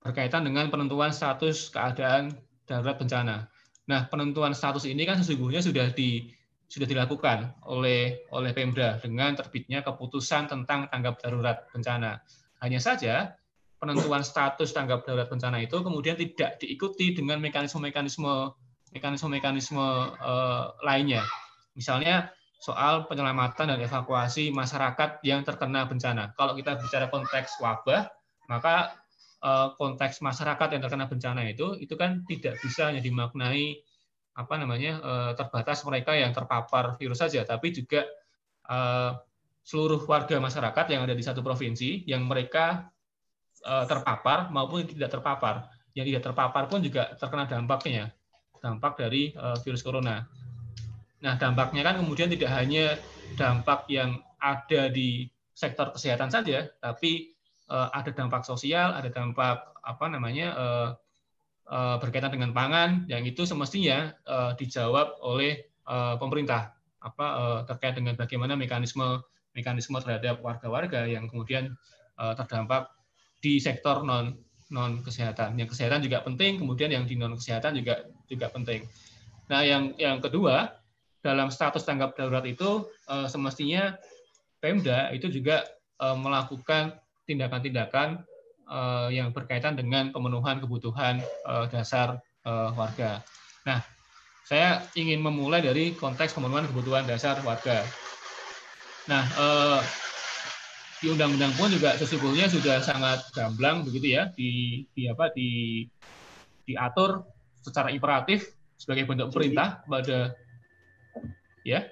berkaitan 0.00 0.48
dengan 0.48 0.72
penentuan 0.72 1.12
status 1.12 1.68
keadaan 1.68 2.32
darurat 2.64 2.96
bencana. 2.96 3.52
Nah, 3.84 4.08
penentuan 4.08 4.56
status 4.56 4.88
ini 4.88 5.04
kan 5.04 5.20
sesungguhnya 5.20 5.60
sudah 5.60 5.92
di 5.92 6.32
sudah 6.64 6.88
dilakukan 6.88 7.52
oleh 7.68 8.24
oleh 8.32 8.50
Pemda 8.56 8.96
dengan 8.98 9.36
terbitnya 9.36 9.84
keputusan 9.84 10.48
tentang 10.48 10.88
tanggap 10.88 11.20
darurat 11.20 11.68
bencana. 11.70 12.24
Hanya 12.64 12.80
saja 12.80 13.36
penentuan 13.76 14.24
status 14.24 14.72
tanggap 14.72 15.04
darurat 15.04 15.28
bencana 15.28 15.60
itu 15.60 15.76
kemudian 15.84 16.16
tidak 16.16 16.56
diikuti 16.56 17.12
dengan 17.12 17.38
mekanisme-mekanisme 17.44 18.56
mekanisme-mekanisme 18.96 20.16
uh, 20.18 20.72
lainnya. 20.80 21.20
Misalnya 21.76 22.32
soal 22.64 23.04
penyelamatan 23.04 23.76
dan 23.76 23.78
evakuasi 23.84 24.48
masyarakat 24.48 25.20
yang 25.20 25.44
terkena 25.44 25.84
bencana. 25.84 26.32
Kalau 26.32 26.56
kita 26.56 26.80
bicara 26.80 27.12
konteks 27.12 27.60
wabah, 27.60 28.08
maka 28.48 29.03
konteks 29.76 30.24
masyarakat 30.24 30.72
yang 30.72 30.80
terkena 30.80 31.04
bencana 31.04 31.44
itu 31.44 31.76
itu 31.76 31.92
kan 32.00 32.24
tidak 32.24 32.56
bisa 32.64 32.88
hanya 32.88 33.04
dimaknai 33.04 33.76
apa 34.34 34.54
namanya 34.56 34.98
uh, 35.04 35.32
terbatas 35.36 35.84
mereka 35.84 36.16
yang 36.16 36.32
terpapar 36.32 36.96
virus 36.96 37.20
saja, 37.20 37.44
tapi 37.44 37.70
juga 37.70 38.08
uh, 38.66 39.14
seluruh 39.62 40.02
warga 40.08 40.40
masyarakat 40.40 40.84
yang 40.90 41.04
ada 41.04 41.14
di 41.14 41.24
satu 41.24 41.40
provinsi 41.44 42.04
yang 42.08 42.24
mereka 42.24 42.88
terpapar 43.64 44.52
maupun 44.52 44.84
tidak 44.84 45.08
terpapar. 45.08 45.72
Yang 45.96 46.12
tidak 46.12 46.22
terpapar 46.28 46.68
pun 46.68 46.84
juga 46.84 47.16
terkena 47.16 47.48
dampaknya, 47.48 48.12
dampak 48.60 49.00
dari 49.00 49.32
virus 49.64 49.80
corona. 49.80 50.20
Nah, 51.24 51.34
dampaknya 51.40 51.80
kan 51.80 51.96
kemudian 51.96 52.28
tidak 52.28 52.52
hanya 52.52 53.00
dampak 53.40 53.88
yang 53.88 54.20
ada 54.36 54.92
di 54.92 55.24
sektor 55.56 55.96
kesehatan 55.96 56.28
saja, 56.28 56.68
tapi 56.76 57.33
ada 57.70 58.12
dampak 58.12 58.44
sosial, 58.44 58.92
ada 58.92 59.08
dampak 59.08 59.64
apa 59.80 60.06
namanya 60.12 60.48
uh, 60.52 60.90
Eh, 61.64 61.96
berkaitan 61.96 62.28
dengan 62.28 62.52
pangan 62.52 63.08
yang 63.08 63.24
itu 63.24 63.48
semestinya 63.48 64.12
dijawab 64.60 65.16
oleh 65.24 65.64
pemerintah 66.20 66.76
apa 67.00 67.60
terkait 67.64 67.96
dengan 67.96 68.12
bagaimana 68.20 68.52
mekanisme 68.52 69.24
mekanisme 69.56 69.96
terhadap 70.04 70.44
warga-warga 70.44 71.08
yang 71.08 71.24
kemudian 71.24 71.72
terdampak 72.16 72.92
di 73.40 73.56
sektor 73.64 74.04
non 74.04 74.36
non 74.68 75.00
kesehatan. 75.00 75.56
Yang 75.56 75.72
kesehatan 75.72 76.04
juga 76.04 76.20
penting, 76.20 76.60
kemudian 76.60 76.92
yang 76.92 77.08
di 77.08 77.16
non 77.16 77.32
kesehatan 77.32 77.80
juga 77.80 78.12
juga 78.28 78.52
penting. 78.52 78.84
Nah, 79.48 79.64
yang 79.64 79.96
yang 79.96 80.20
kedua 80.20 80.68
dalam 81.24 81.48
status 81.48 81.80
tanggap 81.88 82.12
darurat 82.12 82.44
itu 82.44 82.92
semestinya 83.24 83.96
Pemda 84.60 85.16
itu 85.16 85.32
juga 85.32 85.64
melakukan 85.96 86.92
tindakan-tindakan 87.24 88.22
uh, 88.68 89.08
yang 89.08 89.32
berkaitan 89.32 89.76
dengan 89.76 90.12
pemenuhan 90.12 90.60
kebutuhan 90.60 91.20
uh, 91.44 91.68
dasar 91.68 92.20
uh, 92.44 92.70
warga. 92.76 93.20
Nah, 93.64 93.80
saya 94.44 94.84
ingin 94.92 95.24
memulai 95.24 95.64
dari 95.64 95.96
konteks 95.96 96.36
pemenuhan 96.36 96.68
kebutuhan 96.68 97.08
dasar 97.08 97.40
warga. 97.44 97.84
Nah, 99.08 99.24
uh, 99.36 99.80
di 101.00 101.12
undang-undang 101.12 101.52
pun 101.60 101.68
juga 101.68 101.96
sesungguhnya 102.00 102.48
sudah 102.48 102.80
sangat 102.80 103.28
gamblang 103.36 103.84
begitu 103.84 104.16
ya 104.16 104.32
di, 104.32 104.84
di 104.96 105.04
apa 105.04 105.28
di 105.36 105.84
diatur 106.64 107.20
secara 107.60 107.92
imperatif 107.92 108.56
sebagai 108.80 109.04
bentuk 109.04 109.28
perintah 109.28 109.84
pada 109.84 110.32
ya 111.60 111.84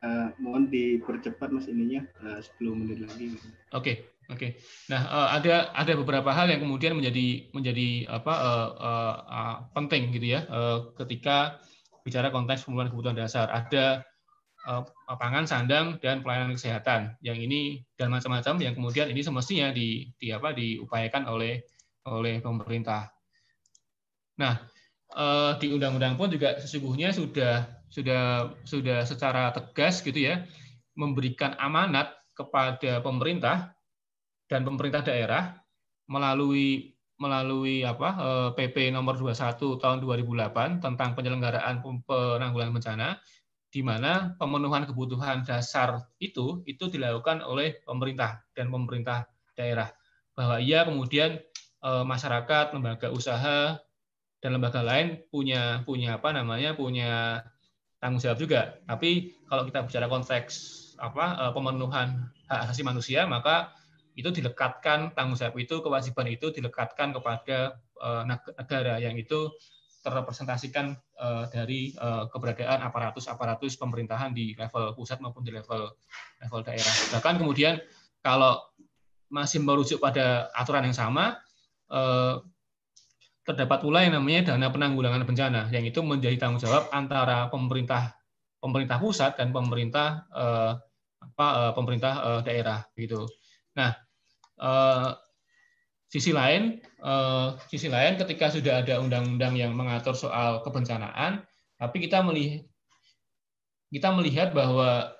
uh, 0.00 0.32
mohon 0.40 0.72
dipercepat 0.72 1.52
mas 1.52 1.68
ininya 1.68 2.04
uh, 2.24 2.40
10 2.40 2.80
menit 2.80 2.98
lagi. 3.04 3.36
Oke. 3.36 3.44
Okay. 3.76 3.96
Oke. 4.30 4.62
Nah, 4.86 5.02
uh, 5.10 5.28
ada 5.34 5.74
ada 5.74 5.92
beberapa 5.98 6.30
hal 6.30 6.46
yang 6.46 6.62
kemudian 6.62 6.94
menjadi 6.94 7.50
menjadi 7.50 8.06
apa 8.06 8.34
uh, 8.34 8.68
uh, 8.78 9.14
uh, 9.26 9.56
penting 9.74 10.14
gitu 10.14 10.38
ya 10.38 10.46
uh, 10.46 10.94
ketika 11.02 11.58
bicara 12.06 12.30
konteks 12.30 12.64
pemenuhan 12.64 12.94
kebutuhan 12.94 13.18
dasar. 13.18 13.50
Ada 13.50 14.06
uh, 14.70 14.86
pangan, 15.18 15.50
sandang 15.50 15.98
dan 15.98 16.22
pelayanan 16.22 16.54
kesehatan. 16.54 17.18
Yang 17.20 17.38
ini 17.50 17.60
dan 17.98 18.14
macam-macam 18.14 18.54
yang 18.62 18.74
kemudian 18.78 19.10
ini 19.10 19.20
semestinya 19.20 19.74
di, 19.74 20.14
di 20.14 20.30
apa 20.30 20.54
diupayakan 20.54 21.26
oleh 21.26 21.66
oleh 22.06 22.38
pemerintah. 22.38 23.10
Nah, 24.38 24.62
uh, 25.18 25.58
di 25.58 25.74
undang-undang 25.74 26.14
pun 26.14 26.30
juga 26.30 26.56
sesungguhnya 26.62 27.10
sudah 27.10 27.66
sudah 27.90 28.54
sudah 28.62 29.02
secara 29.02 29.50
tegas 29.50 29.98
gitu 30.06 30.22
ya 30.22 30.46
memberikan 30.94 31.58
amanat 31.58 32.14
kepada 32.38 33.02
pemerintah 33.02 33.74
dan 34.50 34.66
pemerintah 34.66 35.06
daerah 35.06 35.54
melalui 36.10 36.98
melalui 37.20 37.84
apa 37.86 38.16
PP 38.56 38.88
eh, 38.88 38.90
nomor 38.90 39.14
21 39.14 39.60
tahun 39.78 40.02
2008 40.02 40.82
tentang 40.82 41.12
penyelenggaraan 41.14 41.84
penanggulangan 42.08 42.74
bencana 42.74 43.08
di 43.70 43.86
mana 43.86 44.34
pemenuhan 44.34 44.82
kebutuhan 44.82 45.46
dasar 45.46 46.10
itu 46.18 46.66
itu 46.66 46.90
dilakukan 46.90 47.44
oleh 47.46 47.78
pemerintah 47.86 48.42
dan 48.56 48.72
pemerintah 48.72 49.30
daerah. 49.54 49.92
Bahwa 50.34 50.58
ia 50.58 50.82
kemudian 50.82 51.38
eh, 51.84 52.04
masyarakat 52.08 52.74
lembaga 52.74 53.12
usaha 53.14 53.78
dan 54.40 54.50
lembaga 54.56 54.80
lain 54.80 55.20
punya 55.28 55.84
punya 55.84 56.16
apa 56.16 56.32
namanya 56.32 56.72
punya 56.72 57.44
tanggung 58.00 58.18
jawab 58.18 58.40
juga. 58.40 58.80
Tapi 58.88 59.36
kalau 59.44 59.68
kita 59.68 59.84
bicara 59.84 60.08
konteks 60.08 60.52
apa 60.96 61.36
eh, 61.36 61.52
pemenuhan 61.52 62.32
hak 62.48 62.60
asasi 62.66 62.80
manusia 62.80 63.28
maka 63.28 63.76
itu 64.18 64.28
dilekatkan 64.34 65.14
tanggung 65.14 65.38
jawab 65.38 65.54
itu 65.60 65.78
kewajiban 65.78 66.26
itu 66.26 66.50
dilekatkan 66.50 67.14
kepada 67.14 67.78
uh, 68.02 68.22
negara 68.58 68.98
yang 68.98 69.14
itu 69.14 69.52
terrepresentasikan 70.00 70.96
uh, 71.20 71.44
dari 71.52 71.92
uh, 72.00 72.24
keberadaan 72.32 72.80
aparatus-aparatus 72.88 73.76
pemerintahan 73.76 74.32
di 74.32 74.56
level 74.56 74.96
pusat 74.96 75.20
maupun 75.20 75.44
di 75.44 75.52
level 75.52 75.92
level 76.40 76.60
daerah. 76.64 76.94
Bahkan 77.12 77.34
kemudian 77.36 77.76
kalau 78.24 78.58
masih 79.30 79.62
merujuk 79.62 80.02
pada 80.02 80.50
aturan 80.58 80.90
yang 80.90 80.96
sama, 80.96 81.38
terdapat 83.46 83.78
pula 83.78 84.02
yang 84.02 84.18
namanya 84.18 84.52
dana 84.52 84.74
penanggulangan 84.74 85.22
bencana, 85.22 85.70
yang 85.70 85.86
itu 85.86 86.02
menjadi 86.02 86.34
tanggung 86.34 86.58
jawab 86.58 86.90
antara 86.90 87.46
pemerintah 87.46 88.18
pemerintah 88.58 88.98
pusat 88.98 89.38
dan 89.38 89.54
pemerintah 89.54 90.26
apa 91.22 91.70
pemerintah 91.78 92.42
daerah 92.42 92.82
gitu. 92.98 93.30
Nah, 93.78 93.94
uh, 94.58 95.14
sisi 96.10 96.34
lain, 96.34 96.82
uh, 97.02 97.54
sisi 97.70 97.86
lain 97.86 98.18
ketika 98.18 98.50
sudah 98.50 98.82
ada 98.82 98.98
undang-undang 98.98 99.54
yang 99.54 99.72
mengatur 99.78 100.14
soal 100.18 100.62
kebencanaan, 100.66 101.46
tapi 101.78 102.02
kita 102.02 102.22
melihat 102.26 102.66
kita 103.90 104.14
melihat 104.14 104.54
bahwa 104.54 105.10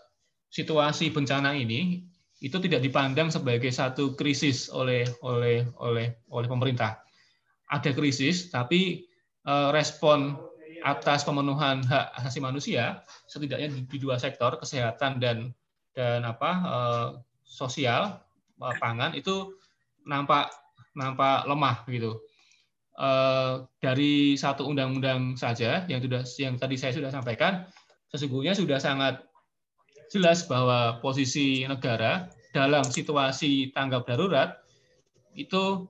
situasi 0.50 1.10
bencana 1.10 1.54
ini 1.58 2.06
itu 2.38 2.54
tidak 2.62 2.86
dipandang 2.86 3.30
sebagai 3.30 3.70
satu 3.74 4.14
krisis 4.14 4.70
oleh 4.70 5.06
oleh 5.22 5.66
oleh 5.78 6.14
oleh 6.30 6.48
pemerintah. 6.50 7.02
Ada 7.70 7.94
krisis, 7.94 8.50
tapi 8.50 9.06
uh, 9.46 9.70
respon 9.70 10.38
atas 10.80 11.28
pemenuhan 11.28 11.84
hak 11.84 12.16
asasi 12.18 12.40
manusia 12.40 13.04
setidaknya 13.28 13.68
di, 13.68 13.84
di 13.84 13.98
dua 14.00 14.16
sektor 14.16 14.56
kesehatan 14.56 15.20
dan 15.20 15.52
dan 15.92 16.24
apa 16.24 16.50
sosial 17.44 18.16
Eh, 18.16 18.29
pangan 18.60 19.16
itu 19.16 19.56
nampak 20.04 20.52
nampak 20.94 21.48
lemah 21.48 21.86
gitu. 21.88 22.20
Uh, 23.00 23.64
dari 23.80 24.36
satu 24.36 24.68
undang-undang 24.68 25.32
saja 25.32 25.88
yang 25.88 26.04
sudah 26.04 26.20
yang 26.36 26.54
tadi 26.60 26.76
saya 26.76 26.92
sudah 26.92 27.08
sampaikan, 27.08 27.64
sesungguhnya 28.12 28.52
sudah 28.52 28.76
sangat 28.76 29.24
jelas 30.12 30.44
bahwa 30.44 31.00
posisi 31.00 31.64
negara 31.64 32.28
dalam 32.52 32.84
situasi 32.84 33.72
tanggap 33.72 34.04
darurat 34.04 34.60
itu 35.32 35.88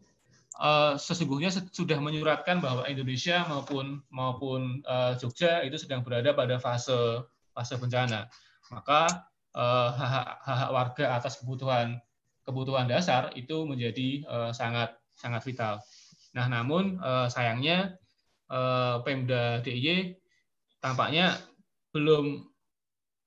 uh, 0.60 0.94
sesungguhnya 0.94 1.50
sudah 1.50 1.98
menyuratkan 1.98 2.62
bahwa 2.62 2.86
Indonesia 2.86 3.42
maupun 3.48 4.04
maupun 4.12 4.84
uh, 4.86 5.18
Jogja 5.18 5.66
itu 5.66 5.80
sedang 5.80 6.06
berada 6.06 6.30
pada 6.30 6.62
fase 6.62 7.26
fase 7.56 7.74
bencana. 7.80 8.30
Maka 8.70 9.26
hak-hak 9.50 10.70
warga 10.70 11.18
atas 11.18 11.42
kebutuhan 11.42 11.98
kebutuhan 12.44 12.88
dasar 12.88 13.30
itu 13.36 13.62
menjadi 13.68 14.24
uh, 14.26 14.50
sangat 14.50 14.96
sangat 15.16 15.44
vital. 15.44 15.78
Nah, 16.32 16.46
namun 16.48 16.96
uh, 17.02 17.26
sayangnya 17.28 17.98
uh, 18.48 19.02
Pemda 19.04 19.60
DIY 19.60 20.16
tampaknya 20.80 21.36
belum 21.92 22.46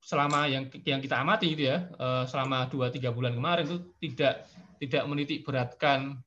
selama 0.04 0.52
yang 0.52 0.67
yang 0.84 0.99
kita 0.99 1.23
amati 1.23 1.56
itu 1.56 1.71
ya 1.71 1.88
uh, 1.95 2.28
selama 2.28 2.67
2-3 2.67 3.15
bulan 3.15 3.39
kemarin 3.39 3.63
itu 3.63 3.78
tidak 4.04 4.49
tidak 4.84 5.04
menitik 5.08 5.47
beratkan 5.47 6.19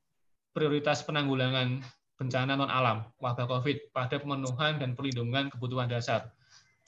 prioritas 0.49 1.05
penanggulangan 1.05 1.85
bencana 2.17 2.57
non 2.57 2.73
alam 2.73 3.05
wabah 3.21 3.45
Covid 3.45 3.93
pada 3.93 4.17
pemenuhan 4.17 4.81
dan 4.81 4.97
perlindungan 4.97 5.53
kebutuhan 5.53 5.85
dasar. 5.85 6.33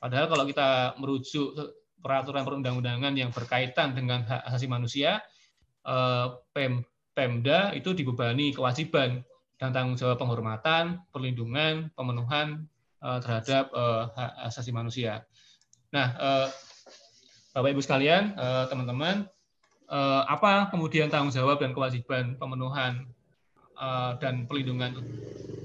Padahal 0.01 0.31
kalau 0.31 0.45
kita 0.49 0.97
merujuk 0.97 1.53
peraturan 1.99 2.47
perundang-undangan 2.47 3.13
yang 3.13 3.29
berkaitan 3.29 3.93
dengan 3.93 4.25
hak 4.25 4.47
asasi 4.49 4.65
manusia, 4.65 5.21
Eh, 5.21 5.38
Pem, 6.53 6.83
Pemda 7.19 7.75
itu 7.75 7.91
dibebani 7.91 8.55
kewajiban 8.55 9.19
dan 9.59 9.75
tanggung 9.75 9.99
jawab 9.99 10.15
penghormatan, 10.23 11.03
perlindungan, 11.11 11.91
pemenuhan 11.91 12.63
eh, 13.03 13.19
terhadap 13.19 13.67
eh, 13.75 14.03
hak 14.15 14.31
asasi 14.47 14.71
manusia. 14.71 15.27
Nah, 15.91 16.15
eh, 16.15 16.47
Bapak 17.51 17.75
Ibu 17.75 17.83
sekalian, 17.83 18.39
eh, 18.39 18.65
teman-teman, 18.71 19.27
eh, 19.91 20.23
apa 20.31 20.71
kemudian 20.71 21.11
tanggung 21.11 21.35
jawab 21.35 21.59
dan 21.59 21.75
kewajiban 21.75 22.39
pemenuhan 22.39 23.03
eh, 23.75 24.11
dan 24.23 24.47
pelindungan 24.47 24.95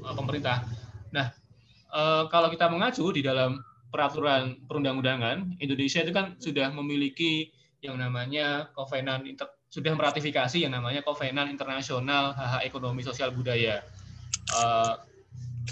eh, 0.02 0.14
pemerintah? 0.18 0.66
Nah, 1.14 1.30
eh, 1.94 2.24
kalau 2.34 2.50
kita 2.50 2.66
mengacu 2.66 3.14
di 3.14 3.22
dalam 3.22 3.62
peraturan 3.94 4.58
perundang-undangan, 4.66 5.62
Indonesia 5.62 6.02
itu 6.02 6.10
kan 6.10 6.34
sudah 6.42 6.74
memiliki 6.74 7.54
yang 7.78 7.94
namanya 7.94 8.74
Inter 9.22 9.54
sudah 9.74 9.90
meratifikasi 9.98 10.62
yang 10.62 10.70
namanya 10.70 11.02
Covenant 11.02 11.50
Internasional 11.50 12.30
Hak-Hak 12.38 12.62
Ekonomi 12.70 13.02
Sosial 13.02 13.34
Budaya. 13.34 13.82
Uh, 14.54 15.02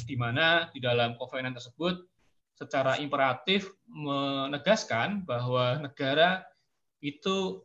di 0.03 0.19
mana 0.19 0.67
di 0.75 0.83
dalam 0.83 1.15
Covenant 1.15 1.55
tersebut 1.55 2.03
secara 2.59 2.99
imperatif 2.99 3.71
menegaskan 3.87 5.23
bahwa 5.23 5.79
negara 5.79 6.43
itu 6.99 7.62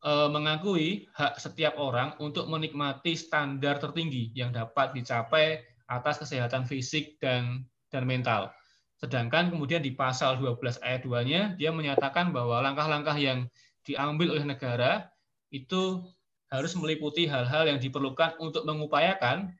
uh, 0.00 0.32
mengakui 0.32 1.12
hak 1.12 1.36
setiap 1.36 1.76
orang 1.76 2.16
untuk 2.24 2.48
menikmati 2.48 3.12
standar 3.12 3.76
tertinggi 3.76 4.32
yang 4.32 4.56
dapat 4.56 4.96
dicapai 4.96 5.60
atas 5.92 6.16
kesehatan 6.16 6.64
fisik 6.64 7.20
dan 7.20 7.68
dan 7.92 8.08
mental. 8.08 8.48
Sedangkan 8.96 9.52
kemudian 9.52 9.84
di 9.84 9.92
pasal 9.92 10.40
12 10.40 10.80
ayat 10.80 11.04
2-nya 11.04 11.60
dia 11.60 11.68
menyatakan 11.68 12.32
bahwa 12.32 12.64
langkah-langkah 12.64 13.20
yang 13.20 13.44
diambil 13.84 14.32
oleh 14.32 14.48
negara 14.48 15.12
itu 15.50 16.02
harus 16.50 16.72
meliputi 16.78 17.26
hal-hal 17.26 17.66
yang 17.66 17.78
diperlukan 17.82 18.38
untuk 18.38 18.62
mengupayakan 18.62 19.50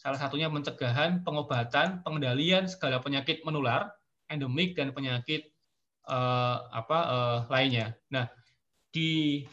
salah 0.00 0.18
satunya 0.18 0.50
pencegahan, 0.50 1.22
pengobatan, 1.22 2.02
pengendalian 2.02 2.66
segala 2.66 2.98
penyakit 2.98 3.44
menular, 3.46 3.92
endemik 4.26 4.74
dan 4.74 4.90
penyakit 4.90 5.52
uh, 6.10 6.66
apa 6.74 6.98
uh, 7.06 7.38
lainnya. 7.46 7.94
Nah, 8.10 8.26
di 8.90 9.44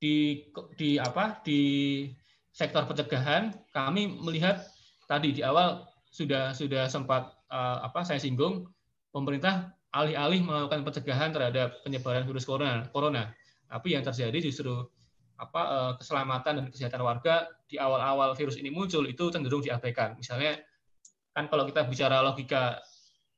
di 0.00 0.46
di 0.78 0.96
apa 0.96 1.40
di 1.44 1.60
sektor 2.54 2.86
pencegahan 2.86 3.52
kami 3.74 4.14
melihat 4.22 4.62
tadi 5.10 5.34
di 5.34 5.42
awal 5.42 5.84
sudah 6.08 6.54
sudah 6.54 6.86
sempat 6.86 7.34
uh, 7.50 7.82
apa 7.82 8.06
saya 8.06 8.22
singgung 8.22 8.70
pemerintah 9.10 9.74
alih-alih 9.90 10.42
melakukan 10.42 10.86
pencegahan 10.86 11.30
terhadap 11.34 11.82
penyebaran 11.82 12.26
virus 12.26 12.46
corona 12.46 12.86
corona 12.94 13.34
tapi 13.66 13.98
yang 13.98 14.06
terjadi 14.06 14.38
justru 14.38 14.86
apa 15.34 15.62
eh, 15.66 15.92
keselamatan 15.98 16.52
dan 16.62 16.64
kesehatan 16.70 17.02
warga 17.02 17.50
di 17.66 17.76
awal-awal 17.76 18.38
virus 18.38 18.56
ini 18.60 18.70
muncul 18.70 19.02
itu 19.06 19.30
cenderung 19.34 19.60
diabaikan. 19.60 20.14
Misalnya 20.14 20.58
kan 21.34 21.50
kalau 21.50 21.66
kita 21.66 21.86
bicara 21.90 22.22
logika 22.22 22.78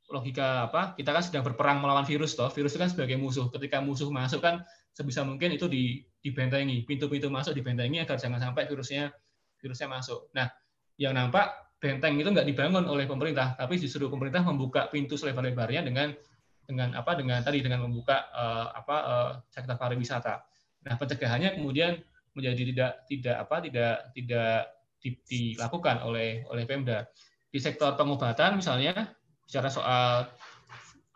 logika 0.07 0.71
apa 0.71 0.95
kita 0.95 1.11
kan 1.11 1.25
sedang 1.25 1.43
berperang 1.43 1.81
melawan 1.81 2.05
virus 2.05 2.37
toh. 2.37 2.53
Virus 2.53 2.77
itu 2.77 2.81
kan 2.81 2.91
sebagai 2.93 3.17
musuh. 3.17 3.49
Ketika 3.49 3.81
musuh 3.81 4.13
masuk 4.13 4.45
kan 4.45 4.63
sebisa 4.93 5.25
mungkin 5.25 5.57
itu 5.57 5.67
di, 5.67 6.05
dibentengi. 6.21 6.85
Pintu-pintu 6.85 7.33
masuk 7.33 7.57
dibentengi 7.57 8.05
agar 8.05 8.21
jangan 8.21 8.39
sampai 8.39 8.69
virusnya 8.69 9.11
virusnya 9.57 9.89
masuk. 9.89 10.29
Nah 10.37 10.53
yang 11.01 11.17
nampak 11.17 11.67
benteng 11.77 12.17
itu 12.17 12.29
nggak 12.33 12.49
dibangun 12.49 12.89
oleh 12.89 13.05
pemerintah 13.05 13.53
tapi 13.53 13.77
justru 13.77 14.09
pemerintah 14.09 14.41
membuka 14.41 14.89
pintu 14.89 15.21
selebar-lebarnya 15.21 15.85
dengan 15.85 16.09
dengan 16.67 16.97
apa 16.97 17.15
dengan 17.15 17.45
tadi 17.45 17.61
dengan 17.61 17.85
membuka 17.85 18.27
uh, 18.33 18.73
apa 18.75 18.97
uh, 18.97 19.31
sektor 19.53 19.77
pariwisata 19.77 20.56
Nah, 20.87 20.95
pencegahannya 20.95 21.59
kemudian 21.59 21.99
menjadi 22.39 22.63
tidak 22.71 22.93
tidak 23.11 23.37
apa 23.43 23.57
tidak 23.65 23.95
tidak 24.15 24.53
di, 25.03 25.19
dilakukan 25.27 26.07
oleh 26.07 26.47
oleh 26.47 26.63
Pemda. 26.63 27.03
Di 27.51 27.59
sektor 27.59 27.99
pengobatan 27.99 28.63
misalnya 28.63 29.17
bicara 29.43 29.67
soal 29.67 30.31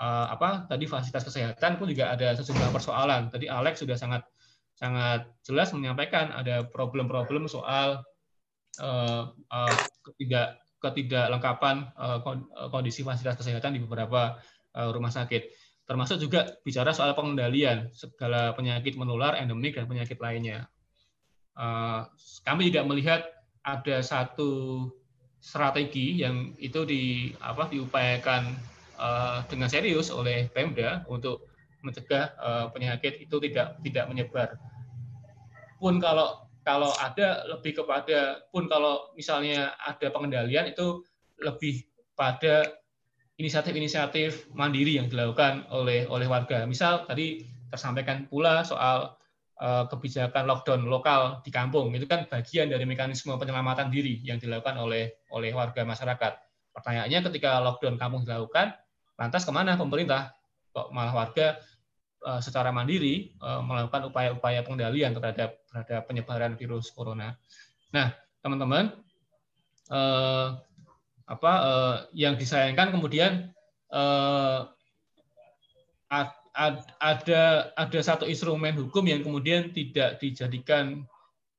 uh, 0.01 0.27
apa 0.33 0.67
tadi 0.67 0.91
fasilitas 0.91 1.23
kesehatan 1.23 1.79
pun 1.79 1.87
juga 1.87 2.11
ada 2.11 2.35
sejumlah 2.35 2.75
persoalan. 2.75 3.31
Tadi 3.31 3.47
Alex 3.47 3.85
sudah 3.85 3.95
sangat 3.95 4.27
sangat 4.75 5.29
jelas 5.45 5.71
menyampaikan 5.77 6.33
ada 6.33 6.65
problem-problem 6.67 7.47
soal 7.47 8.01
uh, 8.81 9.23
uh, 9.31 9.75
ketidak 10.11 10.57
ketidaklengkapan 10.81 11.93
uh, 12.01 12.19
kondisi 12.73 13.05
fasilitas 13.05 13.37
kesehatan 13.37 13.77
di 13.77 13.85
beberapa 13.85 14.41
uh, 14.73 14.89
rumah 14.89 15.13
sakit 15.13 15.70
termasuk 15.91 16.23
juga 16.23 16.55
bicara 16.63 16.95
soal 16.95 17.19
pengendalian 17.19 17.91
segala 17.91 18.55
penyakit 18.55 18.95
menular 18.95 19.35
endemik 19.35 19.75
dan 19.75 19.91
penyakit 19.91 20.23
lainnya. 20.23 20.71
Eh, 21.59 22.01
kami 22.47 22.71
tidak 22.71 22.87
melihat 22.87 23.21
ada 23.67 23.99
satu 23.99 24.87
strategi 25.43 26.23
yang 26.23 26.55
itu 26.63 26.87
di 26.87 27.35
apa 27.43 27.67
diupayakan 27.67 28.55
eh, 29.03 29.39
dengan 29.51 29.67
serius 29.67 30.15
oleh 30.15 30.47
Pemda 30.55 31.03
untuk 31.11 31.51
mencegah 31.83 32.39
eh, 32.39 32.67
penyakit 32.71 33.27
itu 33.27 33.43
tidak 33.43 33.83
tidak 33.83 34.07
menyebar. 34.07 34.49
Pun 35.83 35.99
kalau 35.99 36.47
kalau 36.63 36.95
ada 37.03 37.43
lebih 37.51 37.83
kepada 37.83 38.47
pun 38.55 38.71
kalau 38.71 39.11
misalnya 39.19 39.75
ada 39.83 40.07
pengendalian 40.15 40.71
itu 40.71 41.03
lebih 41.43 41.83
pada 42.15 42.80
inisiatif-inisiatif 43.41 44.53
mandiri 44.53 45.01
yang 45.01 45.09
dilakukan 45.09 45.65
oleh 45.73 46.05
oleh 46.13 46.29
warga. 46.29 46.69
Misal 46.69 47.09
tadi 47.09 47.41
tersampaikan 47.73 48.29
pula 48.29 48.61
soal 48.61 49.17
uh, 49.57 49.89
kebijakan 49.89 50.45
lockdown 50.45 50.85
lokal 50.85 51.41
di 51.41 51.49
kampung 51.49 51.89
itu 51.97 52.05
kan 52.05 52.29
bagian 52.29 52.69
dari 52.69 52.85
mekanisme 52.85 53.33
penyelamatan 53.41 53.89
diri 53.89 54.21
yang 54.21 54.37
dilakukan 54.37 54.77
oleh 54.77 55.25
oleh 55.33 55.57
warga 55.57 55.89
masyarakat. 55.89 56.33
Pertanyaannya 56.77 57.21
ketika 57.33 57.59
lockdown 57.65 57.97
kampung 57.97 58.29
dilakukan, 58.29 58.77
lantas 59.17 59.43
ke 59.49 59.53
mana 59.53 59.81
pemerintah? 59.81 60.37
Kok 60.71 60.95
malah 60.95 61.17
warga 61.17 61.59
uh, 62.23 62.39
secara 62.39 62.71
mandiri 62.71 63.35
uh, 63.41 63.65
melakukan 63.65 64.13
upaya-upaya 64.13 64.61
pengendalian 64.63 65.17
terhadap 65.17 65.65
terhadap 65.67 66.03
penyebaran 66.07 66.55
virus 66.55 66.93
corona. 66.95 67.35
Nah, 67.91 68.15
teman-teman, 68.39 68.95
apa 71.31 71.53
uh, 71.63 71.97
yang 72.11 72.35
disayangkan 72.35 72.91
kemudian 72.91 73.55
uh, 73.95 74.67
ad, 76.11 76.35
ad, 76.59 76.83
ada 76.99 77.71
ada 77.79 78.01
satu 78.03 78.27
instrumen 78.27 78.75
hukum 78.75 79.07
yang 79.07 79.23
kemudian 79.23 79.71
tidak 79.71 80.19
dijadikan 80.19 81.07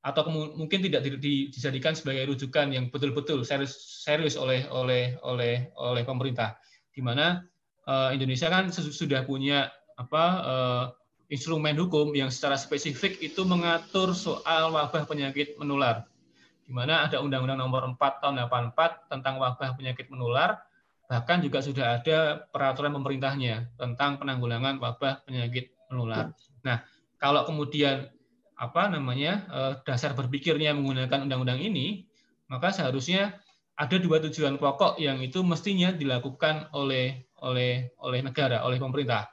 atau 0.02 0.28
mungkin 0.58 0.82
tidak 0.84 1.08
di, 1.08 1.10
di, 1.22 1.34
dijadikan 1.54 1.96
sebagai 1.96 2.28
rujukan 2.36 2.74
yang 2.74 2.92
betul-betul 2.92 3.48
serius 3.48 4.04
serius 4.04 4.36
oleh 4.36 4.68
oleh 4.68 5.16
oleh 5.24 5.72
oleh 5.80 6.04
pemerintah. 6.04 6.60
Di 6.92 7.00
mana 7.00 7.40
uh, 7.88 8.12
Indonesia 8.12 8.52
kan 8.52 8.68
sudah 8.74 9.24
punya 9.24 9.72
apa 9.96 10.24
uh, 10.44 10.84
instrumen 11.32 11.80
hukum 11.80 12.12
yang 12.12 12.28
secara 12.28 12.60
spesifik 12.60 13.24
itu 13.24 13.48
mengatur 13.48 14.12
soal 14.12 14.76
wabah 14.76 15.08
penyakit 15.08 15.56
menular 15.56 16.11
di 16.72 16.80
mana 16.80 17.04
ada 17.04 17.20
Undang-Undang 17.20 17.60
Nomor 17.60 17.84
4 18.00 18.24
Tahun 18.24 18.48
84 18.48 19.12
tentang 19.12 19.44
wabah 19.44 19.76
penyakit 19.76 20.08
menular, 20.08 20.56
bahkan 21.04 21.44
juga 21.44 21.60
sudah 21.60 22.00
ada 22.00 22.48
peraturan 22.48 22.96
pemerintahnya 22.96 23.76
tentang 23.76 24.16
penanggulangan 24.24 24.80
wabah 24.80 25.28
penyakit 25.28 25.76
menular. 25.92 26.32
Nah, 26.64 26.80
kalau 27.20 27.44
kemudian 27.44 28.08
apa 28.56 28.88
namanya 28.88 29.44
eh, 29.52 29.74
dasar 29.84 30.16
berpikirnya 30.16 30.72
menggunakan 30.72 31.28
undang-undang 31.28 31.60
ini, 31.60 32.08
maka 32.48 32.72
seharusnya 32.72 33.36
ada 33.76 34.00
dua 34.00 34.24
tujuan 34.24 34.56
pokok 34.56 34.96
yang 34.96 35.20
itu 35.20 35.44
mestinya 35.44 35.92
dilakukan 35.92 36.72
oleh 36.72 37.28
oleh 37.44 37.92
oleh 38.00 38.24
negara, 38.24 38.64
oleh 38.64 38.80
pemerintah, 38.80 39.28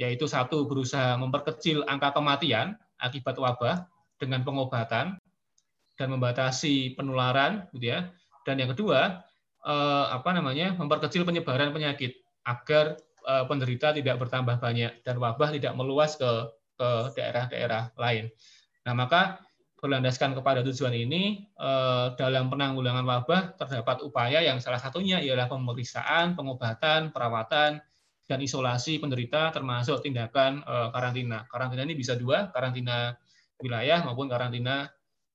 yaitu 0.00 0.24
satu 0.24 0.64
berusaha 0.64 1.12
memperkecil 1.20 1.84
angka 1.84 2.16
kematian 2.16 2.72
akibat 2.96 3.36
wabah 3.36 3.84
dengan 4.16 4.48
pengobatan 4.48 5.20
dan 6.00 6.16
membatasi 6.16 6.96
penularan, 6.96 7.68
gitu 7.76 7.92
ya. 7.92 8.08
Dan 8.48 8.56
yang 8.56 8.72
kedua, 8.72 9.20
eh, 9.68 10.06
apa 10.08 10.32
namanya, 10.32 10.72
memperkecil 10.80 11.28
penyebaran 11.28 11.76
penyakit 11.76 12.16
agar 12.48 12.96
eh, 13.28 13.44
penderita 13.44 13.92
tidak 13.92 14.16
bertambah 14.16 14.56
banyak 14.56 15.04
dan 15.04 15.20
wabah 15.20 15.52
tidak 15.52 15.76
meluas 15.76 16.16
ke 16.16 16.48
daerah-daerah 17.12 17.92
lain. 18.00 18.32
Nah, 18.88 18.96
maka 18.96 19.44
berlandaskan 19.76 20.32
kepada 20.32 20.64
tujuan 20.64 20.96
ini 20.96 21.44
eh, 21.52 22.06
dalam 22.16 22.48
penanggulangan 22.48 23.04
wabah 23.04 23.60
terdapat 23.60 24.00
upaya 24.00 24.40
yang 24.40 24.56
salah 24.56 24.80
satunya 24.80 25.20
ialah 25.20 25.52
pemeriksaan, 25.52 26.32
pengobatan, 26.32 27.12
perawatan, 27.12 27.84
dan 28.24 28.38
isolasi 28.40 28.96
penderita 29.02 29.50
termasuk 29.50 30.06
tindakan 30.06 30.62
karantina. 30.94 31.50
Karantina 31.50 31.82
ini 31.82 31.98
bisa 31.98 32.14
dua, 32.14 32.46
karantina 32.54 33.18
wilayah 33.58 34.06
maupun 34.06 34.30
karantina 34.30 34.86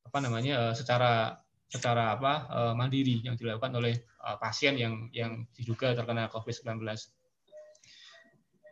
apa 0.05 0.17
namanya 0.21 0.69
eh, 0.69 0.73
secara 0.77 1.35
secara 1.65 2.15
apa 2.15 2.33
eh, 2.47 2.73
mandiri 2.77 3.25
yang 3.25 3.35
dilakukan 3.35 3.73
oleh 3.73 3.97
eh, 3.97 4.37
pasien 4.37 4.77
yang 4.77 5.09
yang 5.11 5.43
diduga 5.57 5.97
terkena 5.97 6.29
COVID-19. 6.29 6.85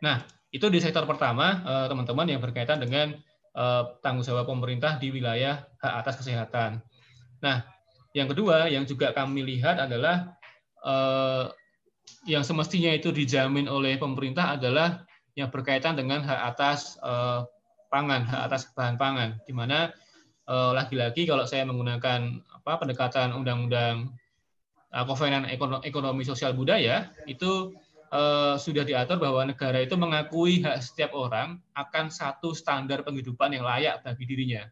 Nah, 0.00 0.22
itu 0.54 0.66
di 0.70 0.78
sektor 0.78 1.08
pertama 1.08 1.64
teman-teman 1.88 2.28
yang 2.28 2.40
berkaitan 2.42 2.76
dengan 2.76 3.16
tanggung 4.04 4.20
jawab 4.20 4.44
pemerintah 4.44 5.00
di 5.00 5.08
wilayah 5.08 5.64
hak 5.80 5.94
atas 6.04 6.20
kesehatan. 6.20 6.84
Nah, 7.40 7.64
yang 8.12 8.28
kedua 8.28 8.68
yang 8.68 8.84
juga 8.84 9.16
kami 9.16 9.40
lihat 9.42 9.80
adalah 9.80 10.36
yang 12.28 12.44
semestinya 12.44 12.92
itu 12.92 13.16
dijamin 13.16 13.64
oleh 13.64 13.96
pemerintah 13.96 14.60
adalah 14.60 15.08
yang 15.40 15.48
berkaitan 15.48 15.96
dengan 15.96 16.20
hak 16.20 16.40
atas 16.52 17.00
pangan, 17.88 18.28
hak 18.28 18.42
atas 18.52 18.68
bahan 18.76 19.00
pangan, 19.00 19.40
di 19.48 19.56
mana 19.56 19.88
lagi-lagi 20.48 21.24
kalau 21.24 21.48
saya 21.48 21.64
menggunakan 21.64 22.44
apa 22.64 22.80
pendekatan 22.80 23.32
undang-undang 23.32 24.12
uh, 24.94 25.04
kovenan 25.04 25.50
ekonomi, 25.82 26.22
sosial 26.22 26.54
budaya 26.54 27.10
itu 27.26 27.74
uh, 28.14 28.54
sudah 28.54 28.86
diatur 28.86 29.18
bahwa 29.18 29.42
negara 29.50 29.82
itu 29.82 29.98
mengakui 29.98 30.62
hak 30.62 30.78
setiap 30.80 31.10
orang 31.18 31.58
akan 31.74 32.08
satu 32.08 32.54
standar 32.54 33.02
penghidupan 33.02 33.50
yang 33.50 33.66
layak 33.66 34.00
bagi 34.06 34.24
dirinya, 34.24 34.62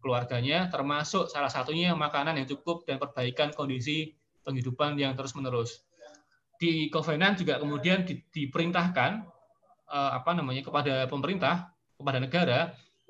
keluarganya, 0.00 0.72
termasuk 0.72 1.28
salah 1.28 1.52
satunya 1.52 1.92
makanan 1.92 2.40
yang 2.40 2.48
cukup 2.48 2.88
dan 2.88 2.96
perbaikan 2.96 3.52
kondisi 3.52 4.16
penghidupan 4.42 4.96
yang 4.96 5.12
terus-menerus. 5.12 5.84
Di 6.56 6.88
Covenant 6.90 7.38
juga 7.38 7.58
kemudian 7.58 8.06
di, 8.06 8.22
diperintahkan 8.22 9.10
uh, 9.90 10.10
apa 10.16 10.30
namanya 10.32 10.62
kepada 10.64 11.06
pemerintah, 11.10 11.70
kepada 11.98 12.18
negara 12.18 12.58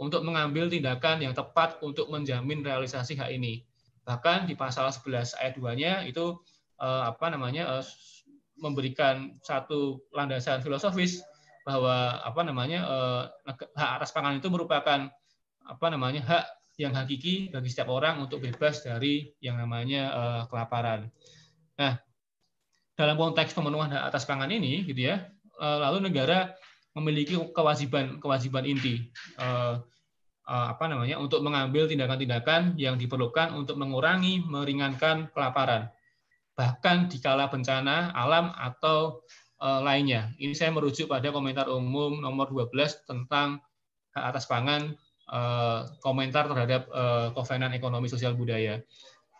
untuk 0.03 0.27
mengambil 0.27 0.67
tindakan 0.67 1.23
yang 1.23 1.31
tepat 1.31 1.79
untuk 1.79 2.11
menjamin 2.11 2.67
realisasi 2.67 3.15
hak 3.15 3.31
ini. 3.31 3.62
Bahkan 4.03 4.51
di 4.51 4.59
pasal 4.59 4.91
11 4.91 5.38
ayat 5.38 5.55
2-nya 5.55 6.03
itu 6.11 6.43
uh, 6.83 7.03
apa 7.07 7.31
namanya 7.31 7.79
uh, 7.79 7.85
memberikan 8.59 9.38
satu 9.47 10.03
landasan 10.11 10.59
filosofis 10.59 11.23
bahwa 11.62 12.19
apa 12.27 12.43
namanya 12.43 12.83
uh, 12.83 13.23
hak 13.79 14.03
atas 14.03 14.11
pangan 14.11 14.43
itu 14.43 14.51
merupakan 14.51 15.07
apa 15.62 15.87
namanya 15.87 16.27
hak 16.27 16.45
yang 16.83 16.99
hakiki 16.99 17.55
bagi 17.55 17.71
setiap 17.71 17.95
orang 17.95 18.19
untuk 18.19 18.43
bebas 18.43 18.83
dari 18.83 19.31
yang 19.38 19.55
namanya 19.61 20.09
kelaparan. 20.49 21.07
Nah, 21.79 22.01
dalam 22.99 23.15
konteks 23.15 23.55
pemenuhan 23.55 23.93
hak 23.93 24.11
atas 24.11 24.25
pangan 24.27 24.51
ini, 24.51 24.83
gitu 24.88 25.12
ya, 25.12 25.31
lalu 25.61 26.11
negara 26.11 26.57
memiliki 26.92 27.40
kewajiban 27.57 28.20
kewajiban 28.20 28.68
inti 28.68 29.09
uh, 29.40 29.81
uh, 30.44 30.66
apa 30.76 30.85
namanya 30.92 31.16
untuk 31.16 31.40
mengambil 31.40 31.88
tindakan-tindakan 31.88 32.76
yang 32.76 33.00
diperlukan 33.00 33.57
untuk 33.57 33.81
mengurangi 33.81 34.44
meringankan 34.44 35.33
kelaparan 35.33 35.88
bahkan 36.52 37.09
di 37.09 37.16
kala 37.16 37.48
bencana 37.48 38.12
alam 38.12 38.52
atau 38.52 39.24
uh, 39.64 39.81
lainnya. 39.81 40.37
Ini 40.37 40.52
saya 40.52 40.68
merujuk 40.68 41.09
pada 41.09 41.33
komentar 41.33 41.64
umum 41.72 42.20
nomor 42.20 42.52
12 42.52 43.09
tentang 43.09 43.64
hak 44.12 44.24
atas 44.37 44.44
pangan 44.44 44.92
komentar 46.05 46.44
terhadap 46.44 46.92
kovenan 47.33 47.72
ekonomi 47.72 48.05
sosial 48.05 48.37
budaya. 48.37 48.85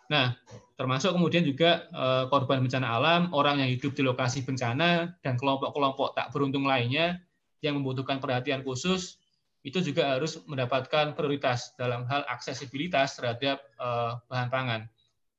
Nah, 0.09 0.33
termasuk 0.73 1.13
kemudian 1.13 1.45
juga 1.45 1.85
korban 2.33 2.65
bencana 2.65 2.97
alam, 2.97 3.29
orang 3.29 3.61
yang 3.61 3.69
hidup 3.69 3.93
di 3.93 4.01
lokasi 4.01 4.41
bencana 4.41 5.13
dan 5.21 5.37
kelompok-kelompok 5.37 6.17
tak 6.17 6.33
beruntung 6.33 6.65
lainnya 6.65 7.21
yang 7.63 7.79
membutuhkan 7.79 8.19
perhatian 8.19 8.61
khusus 8.61 9.17
itu 9.63 9.79
juga 9.79 10.19
harus 10.19 10.43
mendapatkan 10.43 11.15
prioritas 11.15 11.71
dalam 11.79 12.03
hal 12.11 12.27
aksesibilitas 12.27 13.15
terhadap 13.15 13.63
uh, 13.79 14.19
bahan 14.27 14.51
pangan. 14.51 14.81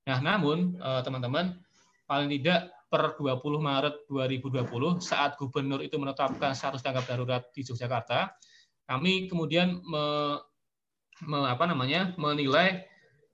Nah, 0.09 0.19
namun 0.25 0.81
uh, 0.81 1.05
teman-teman 1.05 1.61
paling 2.09 2.33
tidak 2.33 2.73
per 2.89 3.21
20 3.21 3.37
Maret 3.61 4.09
2020 4.09 4.65
saat 5.05 5.37
gubernur 5.37 5.85
itu 5.85 6.01
menetapkan 6.01 6.57
status 6.57 6.81
tanggap 6.81 7.05
darurat 7.05 7.43
di 7.53 7.61
Yogyakarta, 7.61 8.33
kami 8.89 9.29
kemudian 9.29 9.81
me, 9.85 10.05
me, 11.25 11.39
apa 11.45 11.69
namanya 11.69 12.17
menilai 12.17 12.85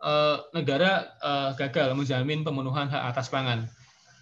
uh, 0.02 0.42
negara 0.56 1.12
uh, 1.22 1.50
gagal 1.54 1.94
menjamin 1.94 2.42
pemenuhan 2.42 2.90
hak 2.90 3.14
atas 3.14 3.30
pangan 3.30 3.68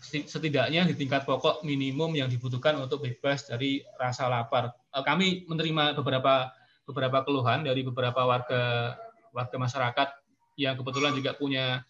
setidaknya 0.02 0.86
di 0.86 0.94
tingkat 0.94 1.26
pokok 1.26 1.66
minimum 1.66 2.14
yang 2.14 2.30
dibutuhkan 2.30 2.78
untuk 2.78 3.02
bebas 3.02 3.50
dari 3.50 3.82
rasa 3.98 4.30
lapar. 4.30 4.70
Eh, 4.94 5.04
kami 5.04 5.44
menerima 5.50 5.98
beberapa 5.98 6.54
beberapa 6.88 7.18
keluhan 7.26 7.66
dari 7.66 7.84
beberapa 7.84 8.24
warga 8.24 8.96
warga 9.34 9.56
masyarakat 9.58 10.08
yang 10.56 10.74
kebetulan 10.78 11.12
juga 11.12 11.36
punya 11.36 11.84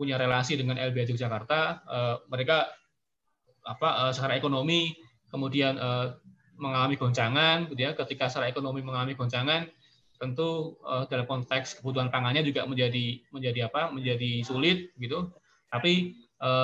punya 0.00 0.16
relasi 0.16 0.56
dengan 0.56 0.80
LBH 0.80 1.14
Yogyakarta. 1.14 1.60
Eh, 1.84 2.16
mereka 2.32 2.72
apa 3.62 4.08
eh, 4.08 4.12
secara 4.16 4.40
ekonomi 4.40 4.96
kemudian 5.30 5.78
mengalami 6.58 6.98
goncangan, 6.98 7.70
gitu 7.70 7.86
ya. 7.86 7.94
Ketika 7.94 8.26
secara 8.26 8.50
ekonomi 8.50 8.82
mengalami 8.82 9.14
goncangan, 9.14 9.70
tentu 10.18 10.74
dalam 11.06 11.22
konteks 11.22 11.78
kebutuhan 11.78 12.10
pangannya 12.10 12.42
juga 12.42 12.66
menjadi 12.66 13.22
menjadi 13.30 13.70
apa? 13.70 13.94
menjadi 13.94 14.42
sulit 14.42 14.90
gitu. 14.98 15.30
Tapi 15.70 16.18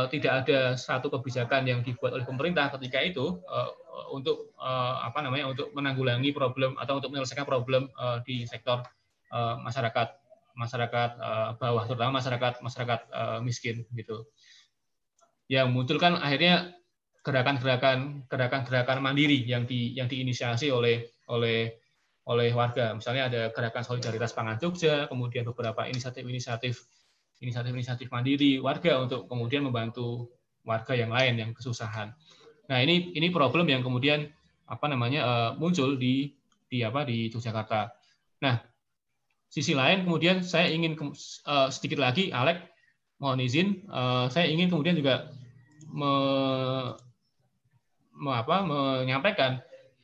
tidak 0.08 0.32
ada 0.44 0.72
satu 0.72 1.12
kebijakan 1.12 1.68
yang 1.68 1.84
dibuat 1.84 2.16
oleh 2.16 2.24
pemerintah 2.24 2.72
ketika 2.72 2.96
itu 3.04 3.44
uh, 3.44 3.70
untuk 4.08 4.56
uh, 4.56 5.04
apa 5.04 5.20
namanya 5.20 5.52
untuk 5.52 5.68
menanggulangi 5.76 6.32
problem 6.32 6.80
atau 6.80 6.96
untuk 6.96 7.12
menyelesaikan 7.12 7.44
problem 7.44 7.92
di 8.24 8.48
sektor 8.48 8.80
masyarakat 9.36 10.08
masyarakat 10.56 11.10
bawah 11.60 11.84
terutama 11.84 12.22
masyarakat 12.22 12.64
masyarakat 12.64 13.00
miskin 13.44 13.84
gitu. 13.92 14.24
Yang 15.50 15.68
muncul 15.74 15.98
kan 16.00 16.16
akhirnya 16.16 16.72
gerakan-gerakan 17.26 18.22
gerakan-gerakan 18.30 19.02
mandiri 19.02 19.42
yang 19.42 19.66
di 19.66 19.92
yang 19.98 20.06
diinisiasi 20.06 20.70
oleh 20.70 21.10
oleh 21.26 21.74
oleh 22.26 22.50
warga. 22.54 22.94
Misalnya 22.94 23.30
ada 23.30 23.42
gerakan 23.50 23.82
solidaritas 23.82 24.30
pangan 24.30 24.58
Jogja 24.62 25.10
kemudian 25.10 25.42
beberapa 25.46 25.86
inisiatif-inisiatif 25.90 26.86
inisiatif-inisiatif 27.40 28.08
mandiri 28.08 28.58
warga 28.62 29.02
untuk 29.02 29.28
kemudian 29.28 29.64
membantu 29.66 30.32
warga 30.66 30.96
yang 30.96 31.12
lain 31.12 31.38
yang 31.38 31.50
kesusahan. 31.52 32.10
Nah 32.66 32.78
ini 32.82 33.14
ini 33.14 33.30
problem 33.30 33.70
yang 33.70 33.84
kemudian 33.84 34.26
apa 34.66 34.86
namanya 34.90 35.20
uh, 35.22 35.50
muncul 35.54 35.94
di 35.94 36.34
di 36.66 36.82
apa 36.82 37.06
di 37.06 37.30
Yogyakarta. 37.30 37.94
Nah 38.42 38.58
sisi 39.46 39.72
lain 39.78 40.02
kemudian 40.02 40.42
saya 40.42 40.66
ingin 40.66 40.98
uh, 40.98 41.70
sedikit 41.70 42.02
lagi 42.02 42.34
Alek 42.34 42.66
mohon 43.22 43.40
izin 43.40 43.86
uh, 43.88 44.26
saya 44.28 44.50
ingin 44.50 44.68
kemudian 44.68 44.98
juga 44.98 45.30
me, 45.86 46.12
me, 48.12 48.30
apa, 48.34 48.66
menyampaikan 48.66 49.62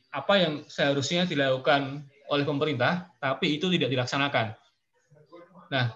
apa 0.09 0.33
yang 0.39 0.53
seharusnya 0.65 1.27
dilakukan 1.27 2.07
oleh 2.31 2.45
pemerintah 2.47 3.11
tapi 3.19 3.59
itu 3.59 3.67
tidak 3.67 3.91
dilaksanakan. 3.91 4.55
Nah 5.69 5.91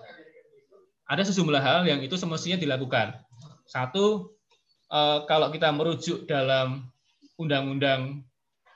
ada 1.07 1.23
sejumlah 1.23 1.63
hal 1.63 1.79
yang 1.87 2.03
itu 2.03 2.19
semestinya 2.19 2.59
dilakukan. 2.59 3.15
Satu, 3.63 4.35
eh, 4.91 5.19
kalau 5.25 5.47
kita 5.49 5.71
merujuk 5.71 6.27
dalam 6.27 6.91
undang-undang 7.39 8.27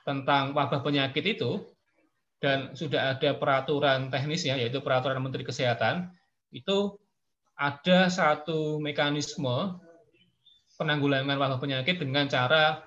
tentang 0.02 0.56
wabah 0.56 0.80
penyakit 0.80 1.36
itu, 1.36 1.60
dan 2.42 2.74
sudah 2.74 3.14
ada 3.14 3.38
peraturan 3.38 4.10
teknisnya, 4.10 4.58
yaitu 4.58 4.82
peraturan 4.82 5.22
Menteri 5.22 5.46
Kesehatan, 5.46 6.10
itu 6.50 6.98
ada 7.54 8.10
satu 8.10 8.82
mekanisme 8.82 9.78
penanggulangan 10.74 11.38
wabah 11.38 11.62
penyakit 11.62 12.02
dengan 12.02 12.26
cara 12.26 12.82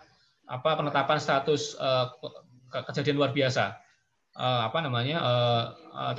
apa 0.46 0.76
penetapan 0.76 1.18
status 1.22 1.80
uh, 1.80 2.12
kejadian 2.92 3.16
luar 3.16 3.32
biasa 3.32 3.80
uh, 4.36 4.68
apa 4.68 4.78
namanya 4.84 5.18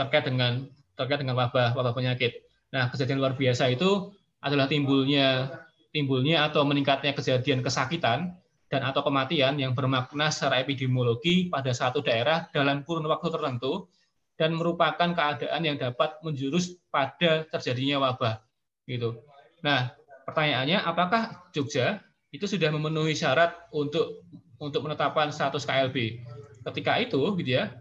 terkait 0.00 0.24
dengan 0.24 0.64
terkait 0.96 1.20
dengan 1.20 1.36
wabah 1.36 1.76
wabah 1.76 1.92
penyakit. 1.92 2.45
Nah, 2.74 2.90
kejadian 2.90 3.22
luar 3.22 3.38
biasa 3.38 3.70
itu 3.70 4.11
adalah 4.42 4.66
timbulnya 4.66 5.50
timbulnya 5.94 6.44
atau 6.50 6.66
meningkatnya 6.68 7.16
kejadian 7.16 7.64
kesakitan 7.64 8.37
dan 8.68 8.83
atau 8.85 9.00
kematian 9.00 9.57
yang 9.57 9.72
bermakna 9.72 10.29
secara 10.29 10.61
epidemiologi 10.61 11.48
pada 11.48 11.72
satu 11.72 12.05
daerah 12.05 12.50
dalam 12.52 12.85
kurun 12.85 13.09
waktu 13.09 13.33
tertentu 13.33 13.88
dan 14.37 14.52
merupakan 14.52 15.16
keadaan 15.16 15.62
yang 15.64 15.81
dapat 15.81 16.20
menjurus 16.20 16.76
pada 16.92 17.48
terjadinya 17.48 17.96
wabah 18.05 18.44
gitu. 18.85 19.24
Nah, 19.64 19.96
pertanyaannya 20.29 20.85
apakah 20.85 21.48
Jogja 21.57 22.05
itu 22.29 22.44
sudah 22.44 22.68
memenuhi 22.68 23.16
syarat 23.16 23.57
untuk 23.72 24.20
untuk 24.61 24.85
penetapan 24.85 25.33
status 25.33 25.64
KLB? 25.64 26.20
Ketika 26.68 27.00
itu 27.00 27.22
gitu 27.40 27.50
ya, 27.57 27.72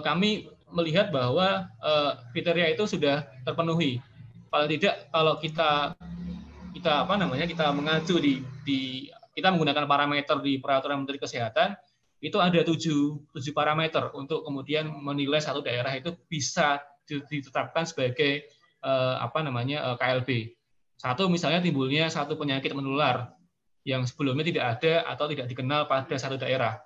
kami 0.00 0.48
melihat 0.72 1.14
bahwa 1.14 1.70
uh, 1.78 2.18
kriteria 2.34 2.74
itu 2.74 2.84
sudah 2.86 3.26
terpenuhi. 3.46 4.02
Paling 4.50 4.70
tidak 4.78 5.10
kalau 5.10 5.38
kita 5.38 5.94
kita 6.76 6.92
apa 7.08 7.14
namanya 7.16 7.48
kita 7.48 7.72
mengacu 7.72 8.20
di, 8.20 8.44
di 8.66 9.08
kita 9.36 9.52
menggunakan 9.52 9.84
parameter 9.84 10.36
di 10.40 10.58
peraturan 10.60 11.04
Menteri 11.04 11.20
Kesehatan 11.20 11.76
itu 12.24 12.40
ada 12.40 12.60
tujuh, 12.64 13.28
tujuh 13.36 13.52
parameter 13.52 14.08
untuk 14.16 14.40
kemudian 14.44 14.88
menilai 14.88 15.40
satu 15.40 15.60
daerah 15.60 15.92
itu 15.92 16.16
bisa 16.26 16.80
ditetapkan 17.06 17.84
sebagai 17.84 18.48
uh, 18.82 19.20
apa 19.20 19.44
namanya 19.44 19.92
uh, 19.92 19.94
eh, 19.94 19.96
KLB. 20.00 20.30
Satu 20.96 21.28
misalnya 21.28 21.60
timbulnya 21.60 22.08
satu 22.08 22.40
penyakit 22.40 22.72
menular 22.72 23.36
yang 23.86 24.02
sebelumnya 24.08 24.42
tidak 24.48 24.64
ada 24.80 25.06
atau 25.06 25.28
tidak 25.30 25.46
dikenal 25.46 25.86
pada 25.86 26.16
satu 26.16 26.40
daerah. 26.40 26.80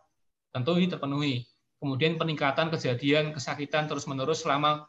Tentu 0.51 0.77
ini 0.77 0.91
terpenuhi 0.91 1.47
kemudian 1.81 2.21
peningkatan 2.21 2.69
kejadian 2.69 3.33
kesakitan 3.33 3.89
terus-menerus 3.89 4.45
selama 4.45 4.87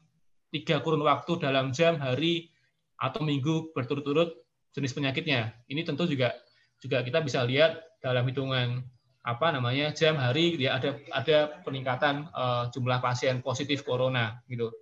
tiga 0.51 0.83
kurun 0.83 1.01
waktu 1.07 1.39
dalam 1.39 1.71
jam, 1.71 1.95
hari, 1.97 2.51
atau 2.99 3.23
minggu 3.23 3.71
berturut-turut 3.71 4.35
jenis 4.75 4.93
penyakitnya. 4.93 5.55
Ini 5.71 5.87
tentu 5.87 6.05
juga 6.05 6.35
juga 6.83 7.01
kita 7.01 7.23
bisa 7.23 7.41
lihat 7.47 7.79
dalam 8.03 8.27
hitungan 8.27 8.83
apa 9.21 9.53
namanya 9.53 9.93
jam 9.93 10.17
hari 10.17 10.57
ya 10.57 10.81
ada 10.81 10.97
ada 11.13 11.61
peningkatan 11.61 12.25
uh, 12.33 12.73
jumlah 12.73 12.97
pasien 13.05 13.37
positif 13.45 13.85
corona 13.85 14.41
gitu 14.49 14.73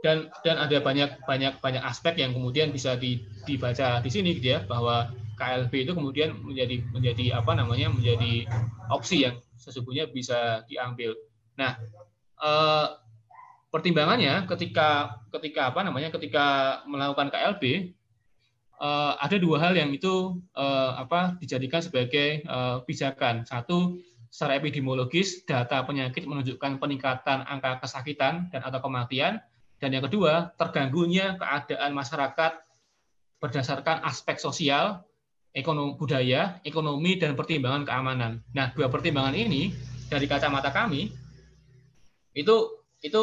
dan 0.00 0.32
dan 0.40 0.56
ada 0.56 0.80
banyak 0.80 1.20
banyak 1.28 1.60
banyak 1.60 1.84
aspek 1.84 2.16
yang 2.18 2.32
kemudian 2.32 2.72
bisa 2.72 2.96
di, 2.96 3.20
dibaca 3.44 4.00
di 4.00 4.10
sini 4.10 4.40
gitu 4.40 4.56
ya 4.56 4.64
bahwa 4.64 5.12
KLB 5.36 5.72
itu 5.84 5.92
kemudian 5.92 6.40
menjadi 6.40 6.80
menjadi 6.88 7.24
apa 7.36 7.52
namanya 7.52 7.92
menjadi 7.92 8.48
opsi 8.88 9.28
yang 9.28 9.36
sesungguhnya 9.62 10.10
bisa 10.10 10.66
diambil. 10.66 11.14
Nah, 11.54 11.78
eh, 12.42 12.86
pertimbangannya 13.70 14.50
ketika 14.50 15.22
ketika 15.30 15.70
apa 15.70 15.86
namanya 15.86 16.10
ketika 16.10 16.80
melakukan 16.90 17.30
KLB 17.30 17.94
eh, 18.82 19.12
ada 19.22 19.36
dua 19.38 19.62
hal 19.62 19.78
yang 19.78 19.94
itu 19.94 20.42
eh, 20.58 20.92
apa 20.98 21.38
dijadikan 21.38 21.78
sebagai 21.78 22.42
eh, 22.42 22.76
pijakan. 22.82 23.46
Satu 23.46 24.02
secara 24.32 24.58
epidemiologis 24.58 25.46
data 25.46 25.86
penyakit 25.86 26.26
menunjukkan 26.26 26.82
peningkatan 26.82 27.46
angka 27.46 27.84
kesakitan 27.84 28.50
dan 28.50 28.66
atau 28.66 28.80
kematian 28.82 29.38
dan 29.82 29.90
yang 29.90 30.06
kedua, 30.06 30.54
terganggunya 30.54 31.34
keadaan 31.42 31.90
masyarakat 31.90 32.52
berdasarkan 33.42 34.06
aspek 34.06 34.38
sosial, 34.38 35.02
ekonomi 35.52 36.00
budaya, 36.00 36.58
ekonomi 36.64 37.20
dan 37.20 37.36
pertimbangan 37.36 37.84
keamanan. 37.84 38.40
Nah, 38.56 38.72
dua 38.72 38.88
pertimbangan 38.88 39.36
ini 39.36 39.72
dari 40.08 40.24
kacamata 40.24 40.72
kami 40.72 41.12
itu 42.32 42.56
itu 43.04 43.22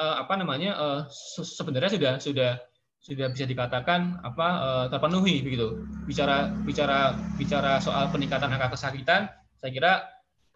uh, 0.00 0.16
apa 0.24 0.34
namanya 0.40 0.72
uh, 0.76 1.00
sebenarnya 1.44 1.92
sudah 1.92 2.12
sudah 2.20 2.52
sudah 3.00 3.26
bisa 3.30 3.46
dikatakan 3.46 4.18
apa 4.24 4.48
uh, 4.58 4.86
terpenuhi 4.88 5.44
begitu. 5.44 5.84
Bicara 6.08 6.50
bicara 6.64 7.14
bicara 7.36 7.78
soal 7.78 8.08
peningkatan 8.08 8.50
angka 8.50 8.72
kesakitan, 8.74 9.28
saya 9.60 9.70
kira 9.70 9.92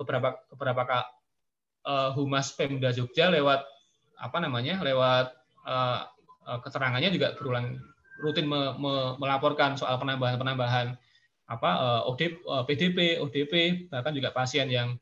beberapa 0.01 0.41
beberapa 0.57 1.05
uh, 1.85 2.11
humas 2.17 2.57
Pemda 2.57 2.91
Jogja 2.97 3.29
lewat 3.29 3.61
apa 4.17 4.37
namanya 4.41 4.81
lewat 4.81 5.37
uh, 5.69 6.09
keterangannya 6.65 7.13
juga 7.13 7.37
berulang 7.37 7.77
rutin 8.21 8.49
me, 8.49 8.77
me, 8.77 9.17
melaporkan 9.17 9.77
soal 9.77 9.97
penambahan-penambahan 9.97 10.97
apa 11.51 11.71
uh, 11.75 12.11
ODP, 12.15 12.47
uh, 12.47 12.63
PDP, 12.63 12.99
ODP 13.19 13.55
bahkan 13.91 14.15
juga 14.15 14.31
pasien 14.31 14.71
yang 14.71 14.95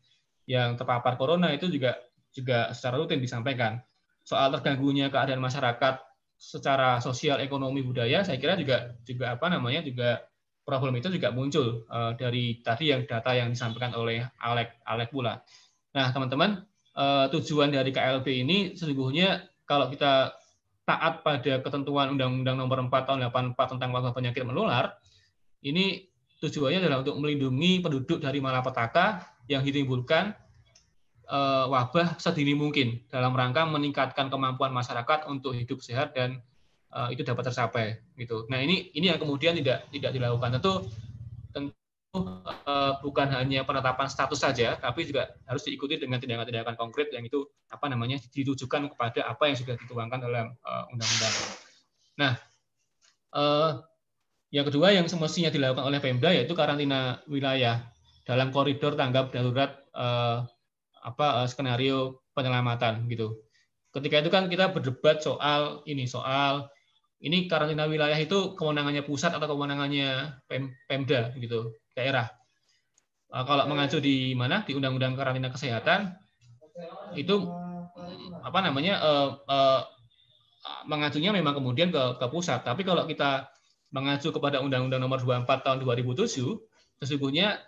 yang 0.49 0.81
terpapar 0.81 1.21
corona 1.21 1.53
itu 1.53 1.69
juga 1.69 2.01
juga 2.33 2.73
secara 2.73 2.97
rutin 2.97 3.21
disampaikan. 3.21 3.77
Soal 4.25 4.49
terganggunya 4.57 5.13
keadaan 5.13 5.45
masyarakat 5.45 6.01
secara 6.41 7.05
sosial, 7.05 7.45
ekonomi, 7.45 7.85
budaya, 7.85 8.25
saya 8.25 8.41
kira 8.41 8.57
juga 8.57 8.97
juga 9.05 9.37
apa 9.37 9.53
namanya 9.53 9.85
juga 9.85 10.25
problem 10.65 10.97
itu 10.97 11.13
juga 11.13 11.33
muncul 11.37 11.85
uh, 11.93 12.17
dari 12.17 12.65
tadi 12.65 12.93
yang 12.93 13.05
data 13.05 13.37
yang 13.37 13.53
disampaikan 13.53 13.93
oleh 13.93 14.25
Alek 14.41 14.81
Alek 14.89 15.13
pula. 15.13 15.45
Nah, 15.93 16.13
teman-teman, 16.13 16.65
tujuan 17.33 17.71
dari 17.71 17.95
KLB 17.95 18.27
ini 18.43 18.59
sesungguhnya 18.75 19.47
kalau 19.65 19.87
kita 19.87 20.35
taat 20.89 21.21
pada 21.21 21.61
ketentuan 21.61 22.17
Undang-Undang 22.17 22.57
Nomor 22.57 22.79
4 22.89 23.05
Tahun 23.05 23.21
84 23.29 23.73
tentang 23.77 23.93
wabah 23.93 24.17
penyakit 24.17 24.41
menular, 24.43 24.97
ini 25.61 26.09
tujuannya 26.39 26.79
adalah 26.83 27.03
untuk 27.03 27.19
melindungi 27.19 27.83
penduduk 27.83 28.23
dari 28.23 28.39
malapetaka 28.39 29.27
yang 29.51 29.67
ditimbulkan 29.67 30.35
eh, 31.27 31.65
wabah 31.67 32.19
sedini 32.23 32.55
mungkin 32.55 33.03
dalam 33.11 33.35
rangka 33.35 33.67
meningkatkan 33.67 34.31
kemampuan 34.31 34.71
masyarakat 34.71 35.27
untuk 35.27 35.55
hidup 35.55 35.83
sehat 35.83 36.15
dan 36.15 36.39
eh, 36.95 37.09
itu 37.15 37.27
dapat 37.27 37.51
tercapai 37.51 37.99
gitu. 38.15 38.47
Nah 38.47 38.63
ini 38.63 38.95
ini 38.95 39.11
yang 39.11 39.19
kemudian 39.19 39.59
tidak 39.59 39.91
tidak 39.91 40.11
dilakukan 40.15 40.59
tentu 40.59 40.73
uh, 42.15 42.97
bukan 43.05 43.29
hanya 43.35 43.63
penetapan 43.69 44.09
status 44.09 44.41
saja, 44.41 44.79
tapi 44.81 45.05
juga 45.05 45.35
harus 45.45 45.63
diikuti 45.67 46.01
dengan 46.01 46.17
tindakan-tindakan 46.17 46.75
konkret 46.79 47.13
yang 47.13 47.27
itu 47.27 47.45
apa 47.69 47.87
namanya 47.91 48.17
ditujukan 48.33 48.95
kepada 48.95 49.29
apa 49.29 49.53
yang 49.53 49.57
sudah 49.61 49.77
dituangkan 49.77 50.19
dalam 50.25 50.57
undang 50.89 51.09
undang-undang. 51.13 51.35
Nah, 52.19 52.33
yang 54.49 54.65
kedua 54.65 54.97
yang 54.97 55.05
semestinya 55.05 55.53
dilakukan 55.53 55.85
oleh 55.85 56.01
Pemda 56.01 56.33
yaitu 56.33 56.57
karantina 56.57 57.21
wilayah 57.29 57.85
dalam 58.25 58.49
koridor 58.49 58.97
tanggap 58.97 59.29
darurat 59.33 59.85
uh, 59.93 60.45
apa 61.05 61.45
uh, 61.45 61.47
skenario 61.49 62.25
penyelamatan 62.33 63.05
gitu. 63.13 63.45
Ketika 63.93 64.25
itu 64.25 64.31
kan 64.33 64.49
kita 64.53 64.73
berdebat 64.73 65.21
soal 65.21 65.85
ini 65.85 66.09
soal 66.09 66.69
ini 67.21 67.51
karantina 67.51 67.85
wilayah 67.89 68.17
itu 68.17 68.57
kewenangannya 68.57 69.05
pusat 69.05 69.37
atau 69.37 69.49
kewenangannya 69.53 70.41
Pemda 70.89 71.33
gitu 71.37 71.77
daerah. 71.93 72.33
Uh, 73.29 73.45
kalau 73.45 73.69
mengacu 73.69 74.01
di 74.01 74.33
mana 74.33 74.65
di 74.65 74.73
Undang-Undang 74.73 75.13
Karantina 75.13 75.53
Kesehatan 75.53 76.17
itu 77.13 77.45
apa 78.41 78.65
namanya 78.65 78.97
uh, 79.05 79.29
uh, 79.45 79.83
mengacunya 80.89 81.33
memang 81.37 81.53
kemudian 81.53 81.93
ke, 81.93 82.17
ke 82.17 82.27
pusat. 82.33 82.65
Tapi 82.65 82.85
kalau 82.85 83.05
kita 83.05 83.49
mengacu 83.89 84.29
kepada 84.33 84.61
Undang-Undang 84.61 85.01
Nomor 85.01 85.21
24 85.25 85.65
Tahun 85.65 85.79
2007, 85.81 86.59
sesungguhnya 87.01 87.61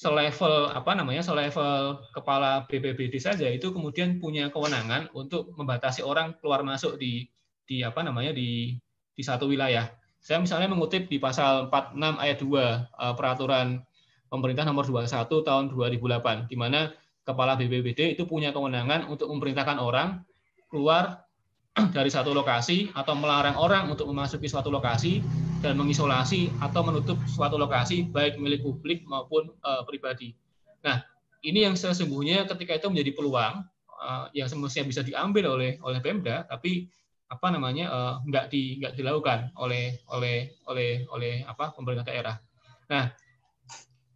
selevel 0.00 0.72
apa 0.72 0.96
namanya 0.96 1.20
selevel 1.20 2.00
kepala 2.16 2.64
BPBD 2.64 3.20
saja 3.20 3.44
itu 3.52 3.68
kemudian 3.68 4.16
punya 4.16 4.48
kewenangan 4.48 5.12
untuk 5.12 5.52
membatasi 5.60 6.00
orang 6.00 6.32
keluar 6.40 6.64
masuk 6.64 6.96
di 6.96 7.28
di 7.68 7.84
apa 7.84 8.00
namanya 8.00 8.32
di 8.32 8.80
di 9.12 9.22
satu 9.22 9.44
wilayah. 9.44 9.92
Saya 10.20 10.40
misalnya 10.40 10.72
mengutip 10.72 11.04
di 11.08 11.20
pasal 11.20 11.68
46 11.68 12.16
ayat 12.16 12.38
2 12.40 12.48
eh, 12.48 13.14
peraturan 13.16 13.84
pemerintah 14.32 14.64
nomor 14.64 14.88
21 14.88 15.28
tahun 15.28 15.64
2008 15.68 16.48
di 16.48 16.56
mana 16.56 16.88
kepala 17.28 17.60
BPBD 17.60 18.16
itu 18.16 18.24
punya 18.24 18.56
kewenangan 18.56 19.04
untuk 19.12 19.28
memerintahkan 19.28 19.76
orang 19.76 20.24
keluar 20.72 21.28
dari 21.96 22.08
satu 22.08 22.32
lokasi 22.32 22.88
atau 22.96 23.12
melarang 23.18 23.60
orang 23.60 23.92
untuk 23.92 24.08
memasuki 24.08 24.48
suatu 24.48 24.72
lokasi 24.72 25.20
dan 25.60 25.76
mengisolasi 25.76 26.48
atau 26.64 26.80
menutup 26.80 27.20
suatu 27.28 27.60
lokasi 27.60 28.08
baik 28.08 28.40
milik 28.40 28.64
publik 28.64 29.04
maupun 29.04 29.52
uh, 29.60 29.84
pribadi. 29.84 30.32
Nah, 30.80 31.04
ini 31.44 31.68
yang 31.68 31.76
sesungguhnya 31.76 32.48
ketika 32.48 32.80
itu 32.80 32.88
menjadi 32.88 33.12
peluang 33.12 33.64
uh, 34.00 34.26
yang 34.32 34.48
semestinya 34.48 34.88
bisa 34.88 35.04
diambil 35.04 35.52
oleh 35.52 35.76
oleh 35.84 36.00
Pemda, 36.00 36.48
tapi 36.48 36.88
apa 37.28 37.46
namanya 37.52 37.86
uh, 37.92 38.14
nggak 38.24 38.48
di 38.48 38.80
nggak 38.80 38.96
dilakukan 38.96 39.52
oleh 39.60 40.00
oleh 40.10 40.56
oleh 40.66 41.04
oleh 41.12 41.44
apa 41.44 41.76
pemerintah 41.76 42.08
daerah. 42.08 42.40
Nah, 42.88 43.12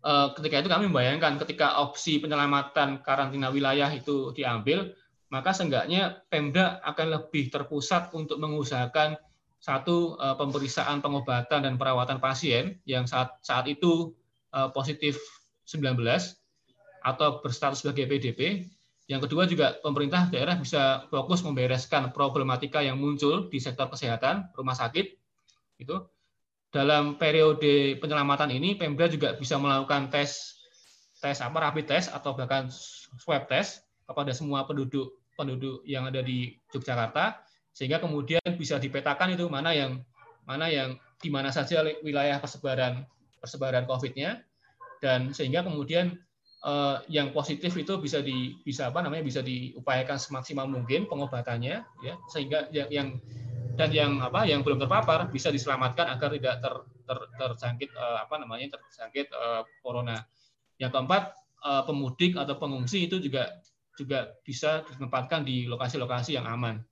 uh, 0.00 0.32
ketika 0.32 0.64
itu 0.64 0.68
kami 0.72 0.88
membayangkan 0.88 1.36
ketika 1.44 1.76
opsi 1.84 2.24
penyelamatan 2.24 3.04
karantina 3.04 3.52
wilayah 3.52 3.92
itu 3.92 4.32
diambil, 4.32 4.96
maka 5.28 5.52
seenggaknya 5.52 6.24
Pemda 6.32 6.80
akan 6.80 7.20
lebih 7.20 7.52
terpusat 7.52 8.16
untuk 8.16 8.40
mengusahakan 8.40 9.20
satu 9.64 10.20
uh, 10.20 10.36
pemeriksaan 10.36 11.00
pengobatan 11.00 11.64
dan 11.64 11.80
perawatan 11.80 12.20
pasien 12.20 12.76
yang 12.84 13.08
saat 13.08 13.32
saat 13.40 13.64
itu 13.64 14.12
uh, 14.52 14.68
positif 14.76 15.16
19 15.64 15.96
atau 17.00 17.40
berstatus 17.40 17.80
sebagai 17.80 18.04
PDP 18.04 18.68
yang 19.04 19.20
kedua 19.20 19.44
juga 19.44 19.76
pemerintah 19.84 20.32
daerah 20.32 20.56
bisa 20.56 21.04
fokus 21.12 21.44
membereskan 21.44 22.08
problematika 22.08 22.80
yang 22.80 22.96
muncul 22.96 23.52
di 23.52 23.60
sektor 23.60 23.92
kesehatan, 23.92 24.48
rumah 24.56 24.72
sakit. 24.72 25.12
Itu 25.76 26.08
dalam 26.72 27.20
periode 27.20 28.00
penyelamatan 28.00 28.48
ini 28.56 28.80
Pemda 28.80 29.04
juga 29.12 29.36
bisa 29.36 29.60
melakukan 29.60 30.08
tes 30.08 30.56
tes 31.20 31.36
apa 31.44 31.56
rapid 31.68 31.84
test 31.84 32.08
atau 32.16 32.32
bahkan 32.32 32.72
swab 33.20 33.44
test 33.44 33.84
kepada 34.08 34.32
semua 34.32 34.64
penduduk 34.64 35.20
penduduk 35.36 35.84
yang 35.84 36.08
ada 36.08 36.24
di 36.24 36.56
Yogyakarta 36.72 37.44
sehingga 37.74 37.98
kemudian 37.98 38.40
bisa 38.54 38.78
dipetakan 38.78 39.34
itu 39.34 39.50
mana 39.50 39.74
yang 39.74 40.00
mana 40.46 40.70
yang 40.70 40.94
di 41.18 41.28
mana 41.28 41.50
saja 41.50 41.82
wilayah 42.00 42.38
persebaran 42.38 43.02
persebaran 43.42 43.84
COVID-nya 43.84 44.40
dan 45.02 45.34
sehingga 45.34 45.66
kemudian 45.66 46.16
eh, 46.64 46.96
yang 47.10 47.34
positif 47.34 47.74
itu 47.74 47.98
bisa 47.98 48.22
di 48.22 48.56
bisa 48.62 48.94
apa 48.94 49.02
namanya 49.02 49.26
bisa 49.26 49.42
diupayakan 49.42 50.16
semaksimal 50.16 50.70
mungkin 50.70 51.10
pengobatannya 51.10 51.82
ya 51.82 52.14
sehingga 52.30 52.70
yang, 52.70 52.88
yang 52.88 53.08
dan 53.74 53.90
yang 53.90 54.22
apa 54.22 54.46
yang 54.46 54.62
belum 54.62 54.78
terpapar 54.78 55.28
bisa 55.34 55.50
diselamatkan 55.50 56.06
agar 56.14 56.30
tidak 56.38 56.62
ter, 56.62 56.74
ter, 57.04 57.18
terjangkit 57.34 57.90
eh, 57.90 58.18
apa 58.22 58.34
namanya 58.38 58.78
terjangkit 58.78 59.28
eh, 59.30 59.62
corona. 59.82 60.22
Yang 60.78 60.90
keempat 60.94 61.22
eh, 61.66 61.82
pemudik 61.86 62.38
atau 62.38 62.54
pengungsi 62.58 63.10
itu 63.10 63.18
juga 63.18 63.50
juga 63.94 64.34
bisa 64.42 64.82
ditempatkan 64.90 65.46
di 65.46 65.66
lokasi-lokasi 65.70 66.38
yang 66.38 66.46
aman. 66.46 66.82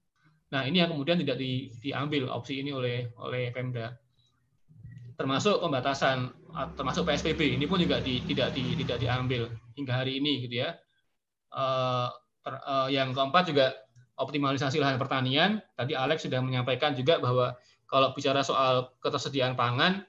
Nah, 0.52 0.68
ini 0.68 0.84
yang 0.84 0.92
kemudian 0.92 1.16
tidak 1.16 1.40
di, 1.40 1.72
diambil 1.80 2.28
opsi 2.28 2.60
ini 2.60 2.76
oleh 2.76 3.08
oleh 3.16 3.48
Pemda 3.50 3.96
termasuk 5.16 5.60
pembatasan 5.60 6.32
termasuk 6.74 7.06
PSBB 7.06 7.56
ini 7.56 7.64
pun 7.64 7.80
juga 7.80 8.00
di, 8.02 8.20
tidak 8.26 8.52
di, 8.52 8.76
tidak 8.84 9.00
diambil 9.00 9.48
hingga 9.78 10.04
hari 10.04 10.20
ini 10.20 10.44
gitu 10.44 10.66
ya. 10.66 10.76
Uh, 11.52 12.08
ter, 12.42 12.54
uh, 12.64 12.88
yang 12.88 13.12
keempat 13.12 13.48
juga 13.48 13.76
optimalisasi 14.18 14.82
lahan 14.82 15.00
pertanian. 15.00 15.60
Tadi 15.76 15.96
Alex 15.96 16.28
sudah 16.28 16.40
menyampaikan 16.44 16.92
juga 16.92 17.22
bahwa 17.22 17.56
kalau 17.88 18.12
bicara 18.16 18.40
soal 18.44 18.92
ketersediaan 19.00 19.56
pangan 19.56 20.04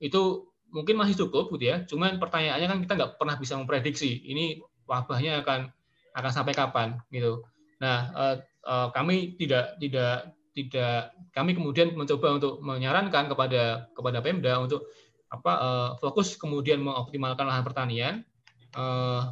itu 0.00 0.48
mungkin 0.72 0.98
masih 1.00 1.24
cukup 1.24 1.52
gitu 1.56 1.64
ya. 1.70 1.76
Cuman 1.88 2.20
pertanyaannya 2.20 2.68
kan 2.68 2.78
kita 2.84 2.92
nggak 2.96 3.12
pernah 3.16 3.36
bisa 3.38 3.56
memprediksi 3.56 4.24
ini 4.24 4.60
wabahnya 4.84 5.40
akan 5.40 5.70
akan 6.16 6.32
sampai 6.32 6.52
kapan 6.52 6.98
gitu. 7.08 7.44
Nah, 7.80 8.12
eh, 8.12 8.34
kami 8.66 9.36
tidak 9.36 9.76
tidak 9.76 10.32
tidak 10.54 11.10
kami 11.34 11.52
kemudian 11.52 11.92
mencoba 11.98 12.38
untuk 12.38 12.62
menyarankan 12.62 13.26
kepada 13.26 13.90
kepada 13.90 14.18
Pemda 14.22 14.62
untuk 14.62 14.86
apa 15.28 15.52
eh, 15.58 15.90
fokus 15.98 16.38
kemudian 16.38 16.78
mengoptimalkan 16.80 17.50
lahan 17.50 17.64
pertanian 17.66 18.14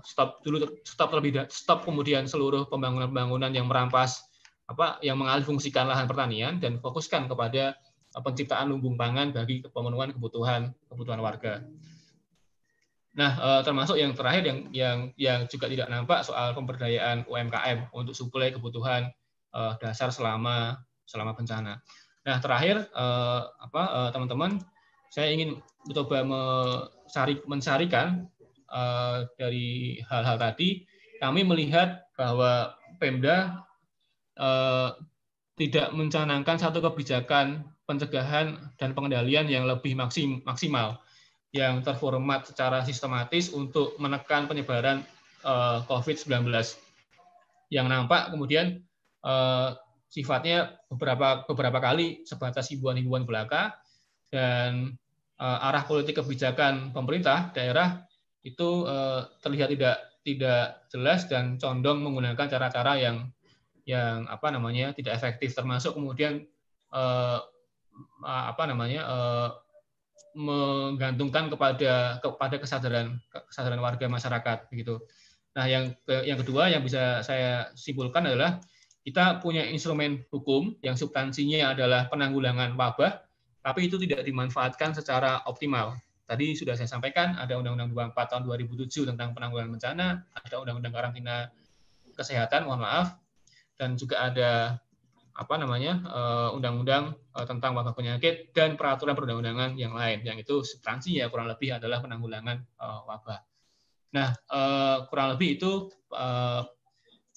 stop 0.07 0.39
dulu 0.47 0.63
stop 0.87 1.11
terlebih 1.11 1.51
stop 1.51 1.83
kemudian 1.83 2.31
seluruh 2.31 2.71
pembangunan-pembangunan 2.71 3.51
yang 3.51 3.67
merampas 3.67 4.23
apa 4.71 5.03
yang 5.03 5.19
mengalihfungsikan 5.19 5.91
lahan 5.91 6.07
pertanian 6.07 6.63
dan 6.63 6.79
fokuskan 6.79 7.27
kepada 7.27 7.75
penciptaan 8.21 8.69
lumbung 8.69 8.95
pangan 8.95 9.33
bagi 9.33 9.65
pemenuhan 9.67 10.13
kebutuhan 10.13 10.71
kebutuhan 10.87 11.21
warga. 11.25 11.65
Nah, 13.13 13.33
eh, 13.37 13.61
termasuk 13.65 13.97
yang 13.97 14.13
terakhir 14.17 14.43
yang 14.45 14.59
yang 14.73 14.99
yang 15.17 15.41
juga 15.49 15.69
tidak 15.69 15.89
nampak 15.89 16.25
soal 16.25 16.57
pemberdayaan 16.57 17.29
UMKM 17.29 17.93
untuk 17.93 18.17
suplai 18.17 18.53
kebutuhan 18.53 19.13
eh, 19.55 19.75
dasar 19.81 20.09
selama 20.11 20.81
selama 21.07 21.37
bencana. 21.37 21.79
Nah, 22.23 22.37
terakhir 22.39 22.89
eh, 22.89 23.43
apa 23.47 24.13
teman-teman, 24.13 24.61
saya 25.13 25.33
ingin 25.33 25.61
mencoba 25.87 26.25
mencari 26.25 27.43
mencarikan 27.45 28.27
dari 29.37 30.01
hal-hal 30.09 30.41
tadi, 30.41 30.89
kami 31.21 31.45
melihat 31.45 32.09
bahwa 32.17 32.73
Pemda 32.97 33.61
tidak 35.61 35.93
mencanangkan 35.93 36.57
satu 36.57 36.81
kebijakan 36.81 37.69
pencegahan 37.85 38.57
dan 38.81 38.97
pengendalian 38.97 39.45
yang 39.51 39.69
lebih 39.69 39.93
maksimal 40.49 40.97
yang 41.53 41.85
terformat 41.85 42.49
secara 42.49 42.81
sistematis 42.81 43.53
untuk 43.53 43.95
menekan 44.01 44.49
penyebaran 44.49 45.05
eh, 45.45 45.79
COVID-19. 45.87 46.49
Yang 47.69 47.87
nampak 47.89 48.33
kemudian 48.33 48.81
eh, 49.25 49.69
sifatnya 50.13 50.77
beberapa 50.93 51.49
beberapa 51.49 51.79
kali 51.81 52.27
sebatas 52.29 52.69
himbauan-himbauan 52.71 53.25
belaka 53.25 53.79
dan 54.29 54.95
eh, 55.41 55.67
arah 55.67 55.85
politik 55.87 56.21
kebijakan 56.21 56.91
pemerintah 56.93 57.51
daerah 57.55 58.05
itu 58.43 58.83
terlihat 59.39 59.71
tidak 59.71 59.97
tidak 60.27 60.83
jelas 60.91 61.31
dan 61.31 61.63
condong 61.63 62.03
menggunakan 62.03 62.51
cara-cara 62.51 62.99
yang 62.99 63.31
yang 63.87 64.27
apa 64.27 64.51
namanya 64.51 64.91
tidak 64.91 65.15
efektif 65.15 65.55
termasuk 65.55 65.95
kemudian 65.95 66.43
apa 68.27 68.63
namanya 68.67 69.07
menggantungkan 70.33 71.53
kepada 71.53 72.17
kepada 72.25 72.57
kesadaran 72.57 73.21
kesadaran 73.49 73.81
warga 73.81 74.09
masyarakat 74.09 74.59
begitu. 74.73 75.01
Nah, 75.53 75.69
yang 75.69 75.93
yang 76.09 76.41
kedua 76.41 76.73
yang 76.73 76.81
bisa 76.81 77.21
saya 77.21 77.69
simpulkan 77.77 78.25
adalah 78.25 78.57
kita 79.03 79.43
punya 79.43 79.67
instrumen 79.67 80.23
hukum 80.31 80.79
yang 80.83 80.95
substansinya 80.95 81.75
adalah 81.75 82.07
penanggulangan 82.07 82.79
wabah, 82.79 83.23
tapi 83.63 83.91
itu 83.91 83.99
tidak 83.99 84.23
dimanfaatkan 84.23 84.95
secara 84.95 85.43
optimal. 85.51 85.99
Tadi 86.27 86.55
sudah 86.55 86.79
saya 86.79 86.87
sampaikan 86.87 87.35
ada 87.35 87.59
Undang-Undang 87.59 88.15
24 88.15 88.31
tahun 88.31 88.43
2007 88.47 89.11
tentang 89.11 89.35
penanggulangan 89.35 89.75
bencana, 89.75 90.07
ada 90.23 90.57
Undang-Undang 90.63 90.95
karantina 90.95 91.51
kesehatan, 92.15 92.65
mohon 92.71 92.87
maaf, 92.87 93.19
dan 93.75 93.99
juga 93.99 94.31
ada 94.31 94.79
apa 95.33 95.55
namanya 95.57 95.97
eh, 96.05 96.49
undang-undang 96.53 97.17
uh, 97.33 97.47
tentang 97.49 97.73
wabah 97.73 97.97
penyakit 97.97 98.53
dan 98.53 98.77
peraturan 98.77 99.17
perundang-undangan 99.17 99.81
yang 99.81 99.97
lain 99.97 100.21
yang 100.29 100.37
itu 100.37 100.61
substansinya 100.61 101.25
kurang 101.33 101.49
lebih 101.49 101.73
adalah 101.73 102.05
penanggulangan 102.05 102.61
uh, 102.77 103.01
wabah. 103.09 103.41
Nah 104.13 104.37
kurang 105.09 105.33
lebih 105.33 105.57
itu 105.57 105.89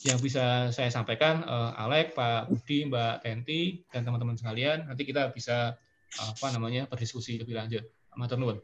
yang 0.03 0.19
bisa 0.19 0.73
saya 0.75 0.91
sampaikan 0.91 1.45
uh, 1.47 1.71
Alek, 1.79 2.11
Pak 2.17 2.51
Budi, 2.51 2.89
Mbak 2.91 3.23
Tenti, 3.23 3.85
dan 3.87 4.03
teman-teman 4.03 4.35
sekalian. 4.35 4.91
Nanti 4.91 5.07
kita 5.07 5.31
bisa 5.31 5.79
apa 6.15 6.47
namanya 6.51 6.87
berdiskusi 6.87 7.39
lebih 7.39 7.55
lanjut. 7.55 7.83
Matur 8.15 8.39
nuwun. 8.39 8.57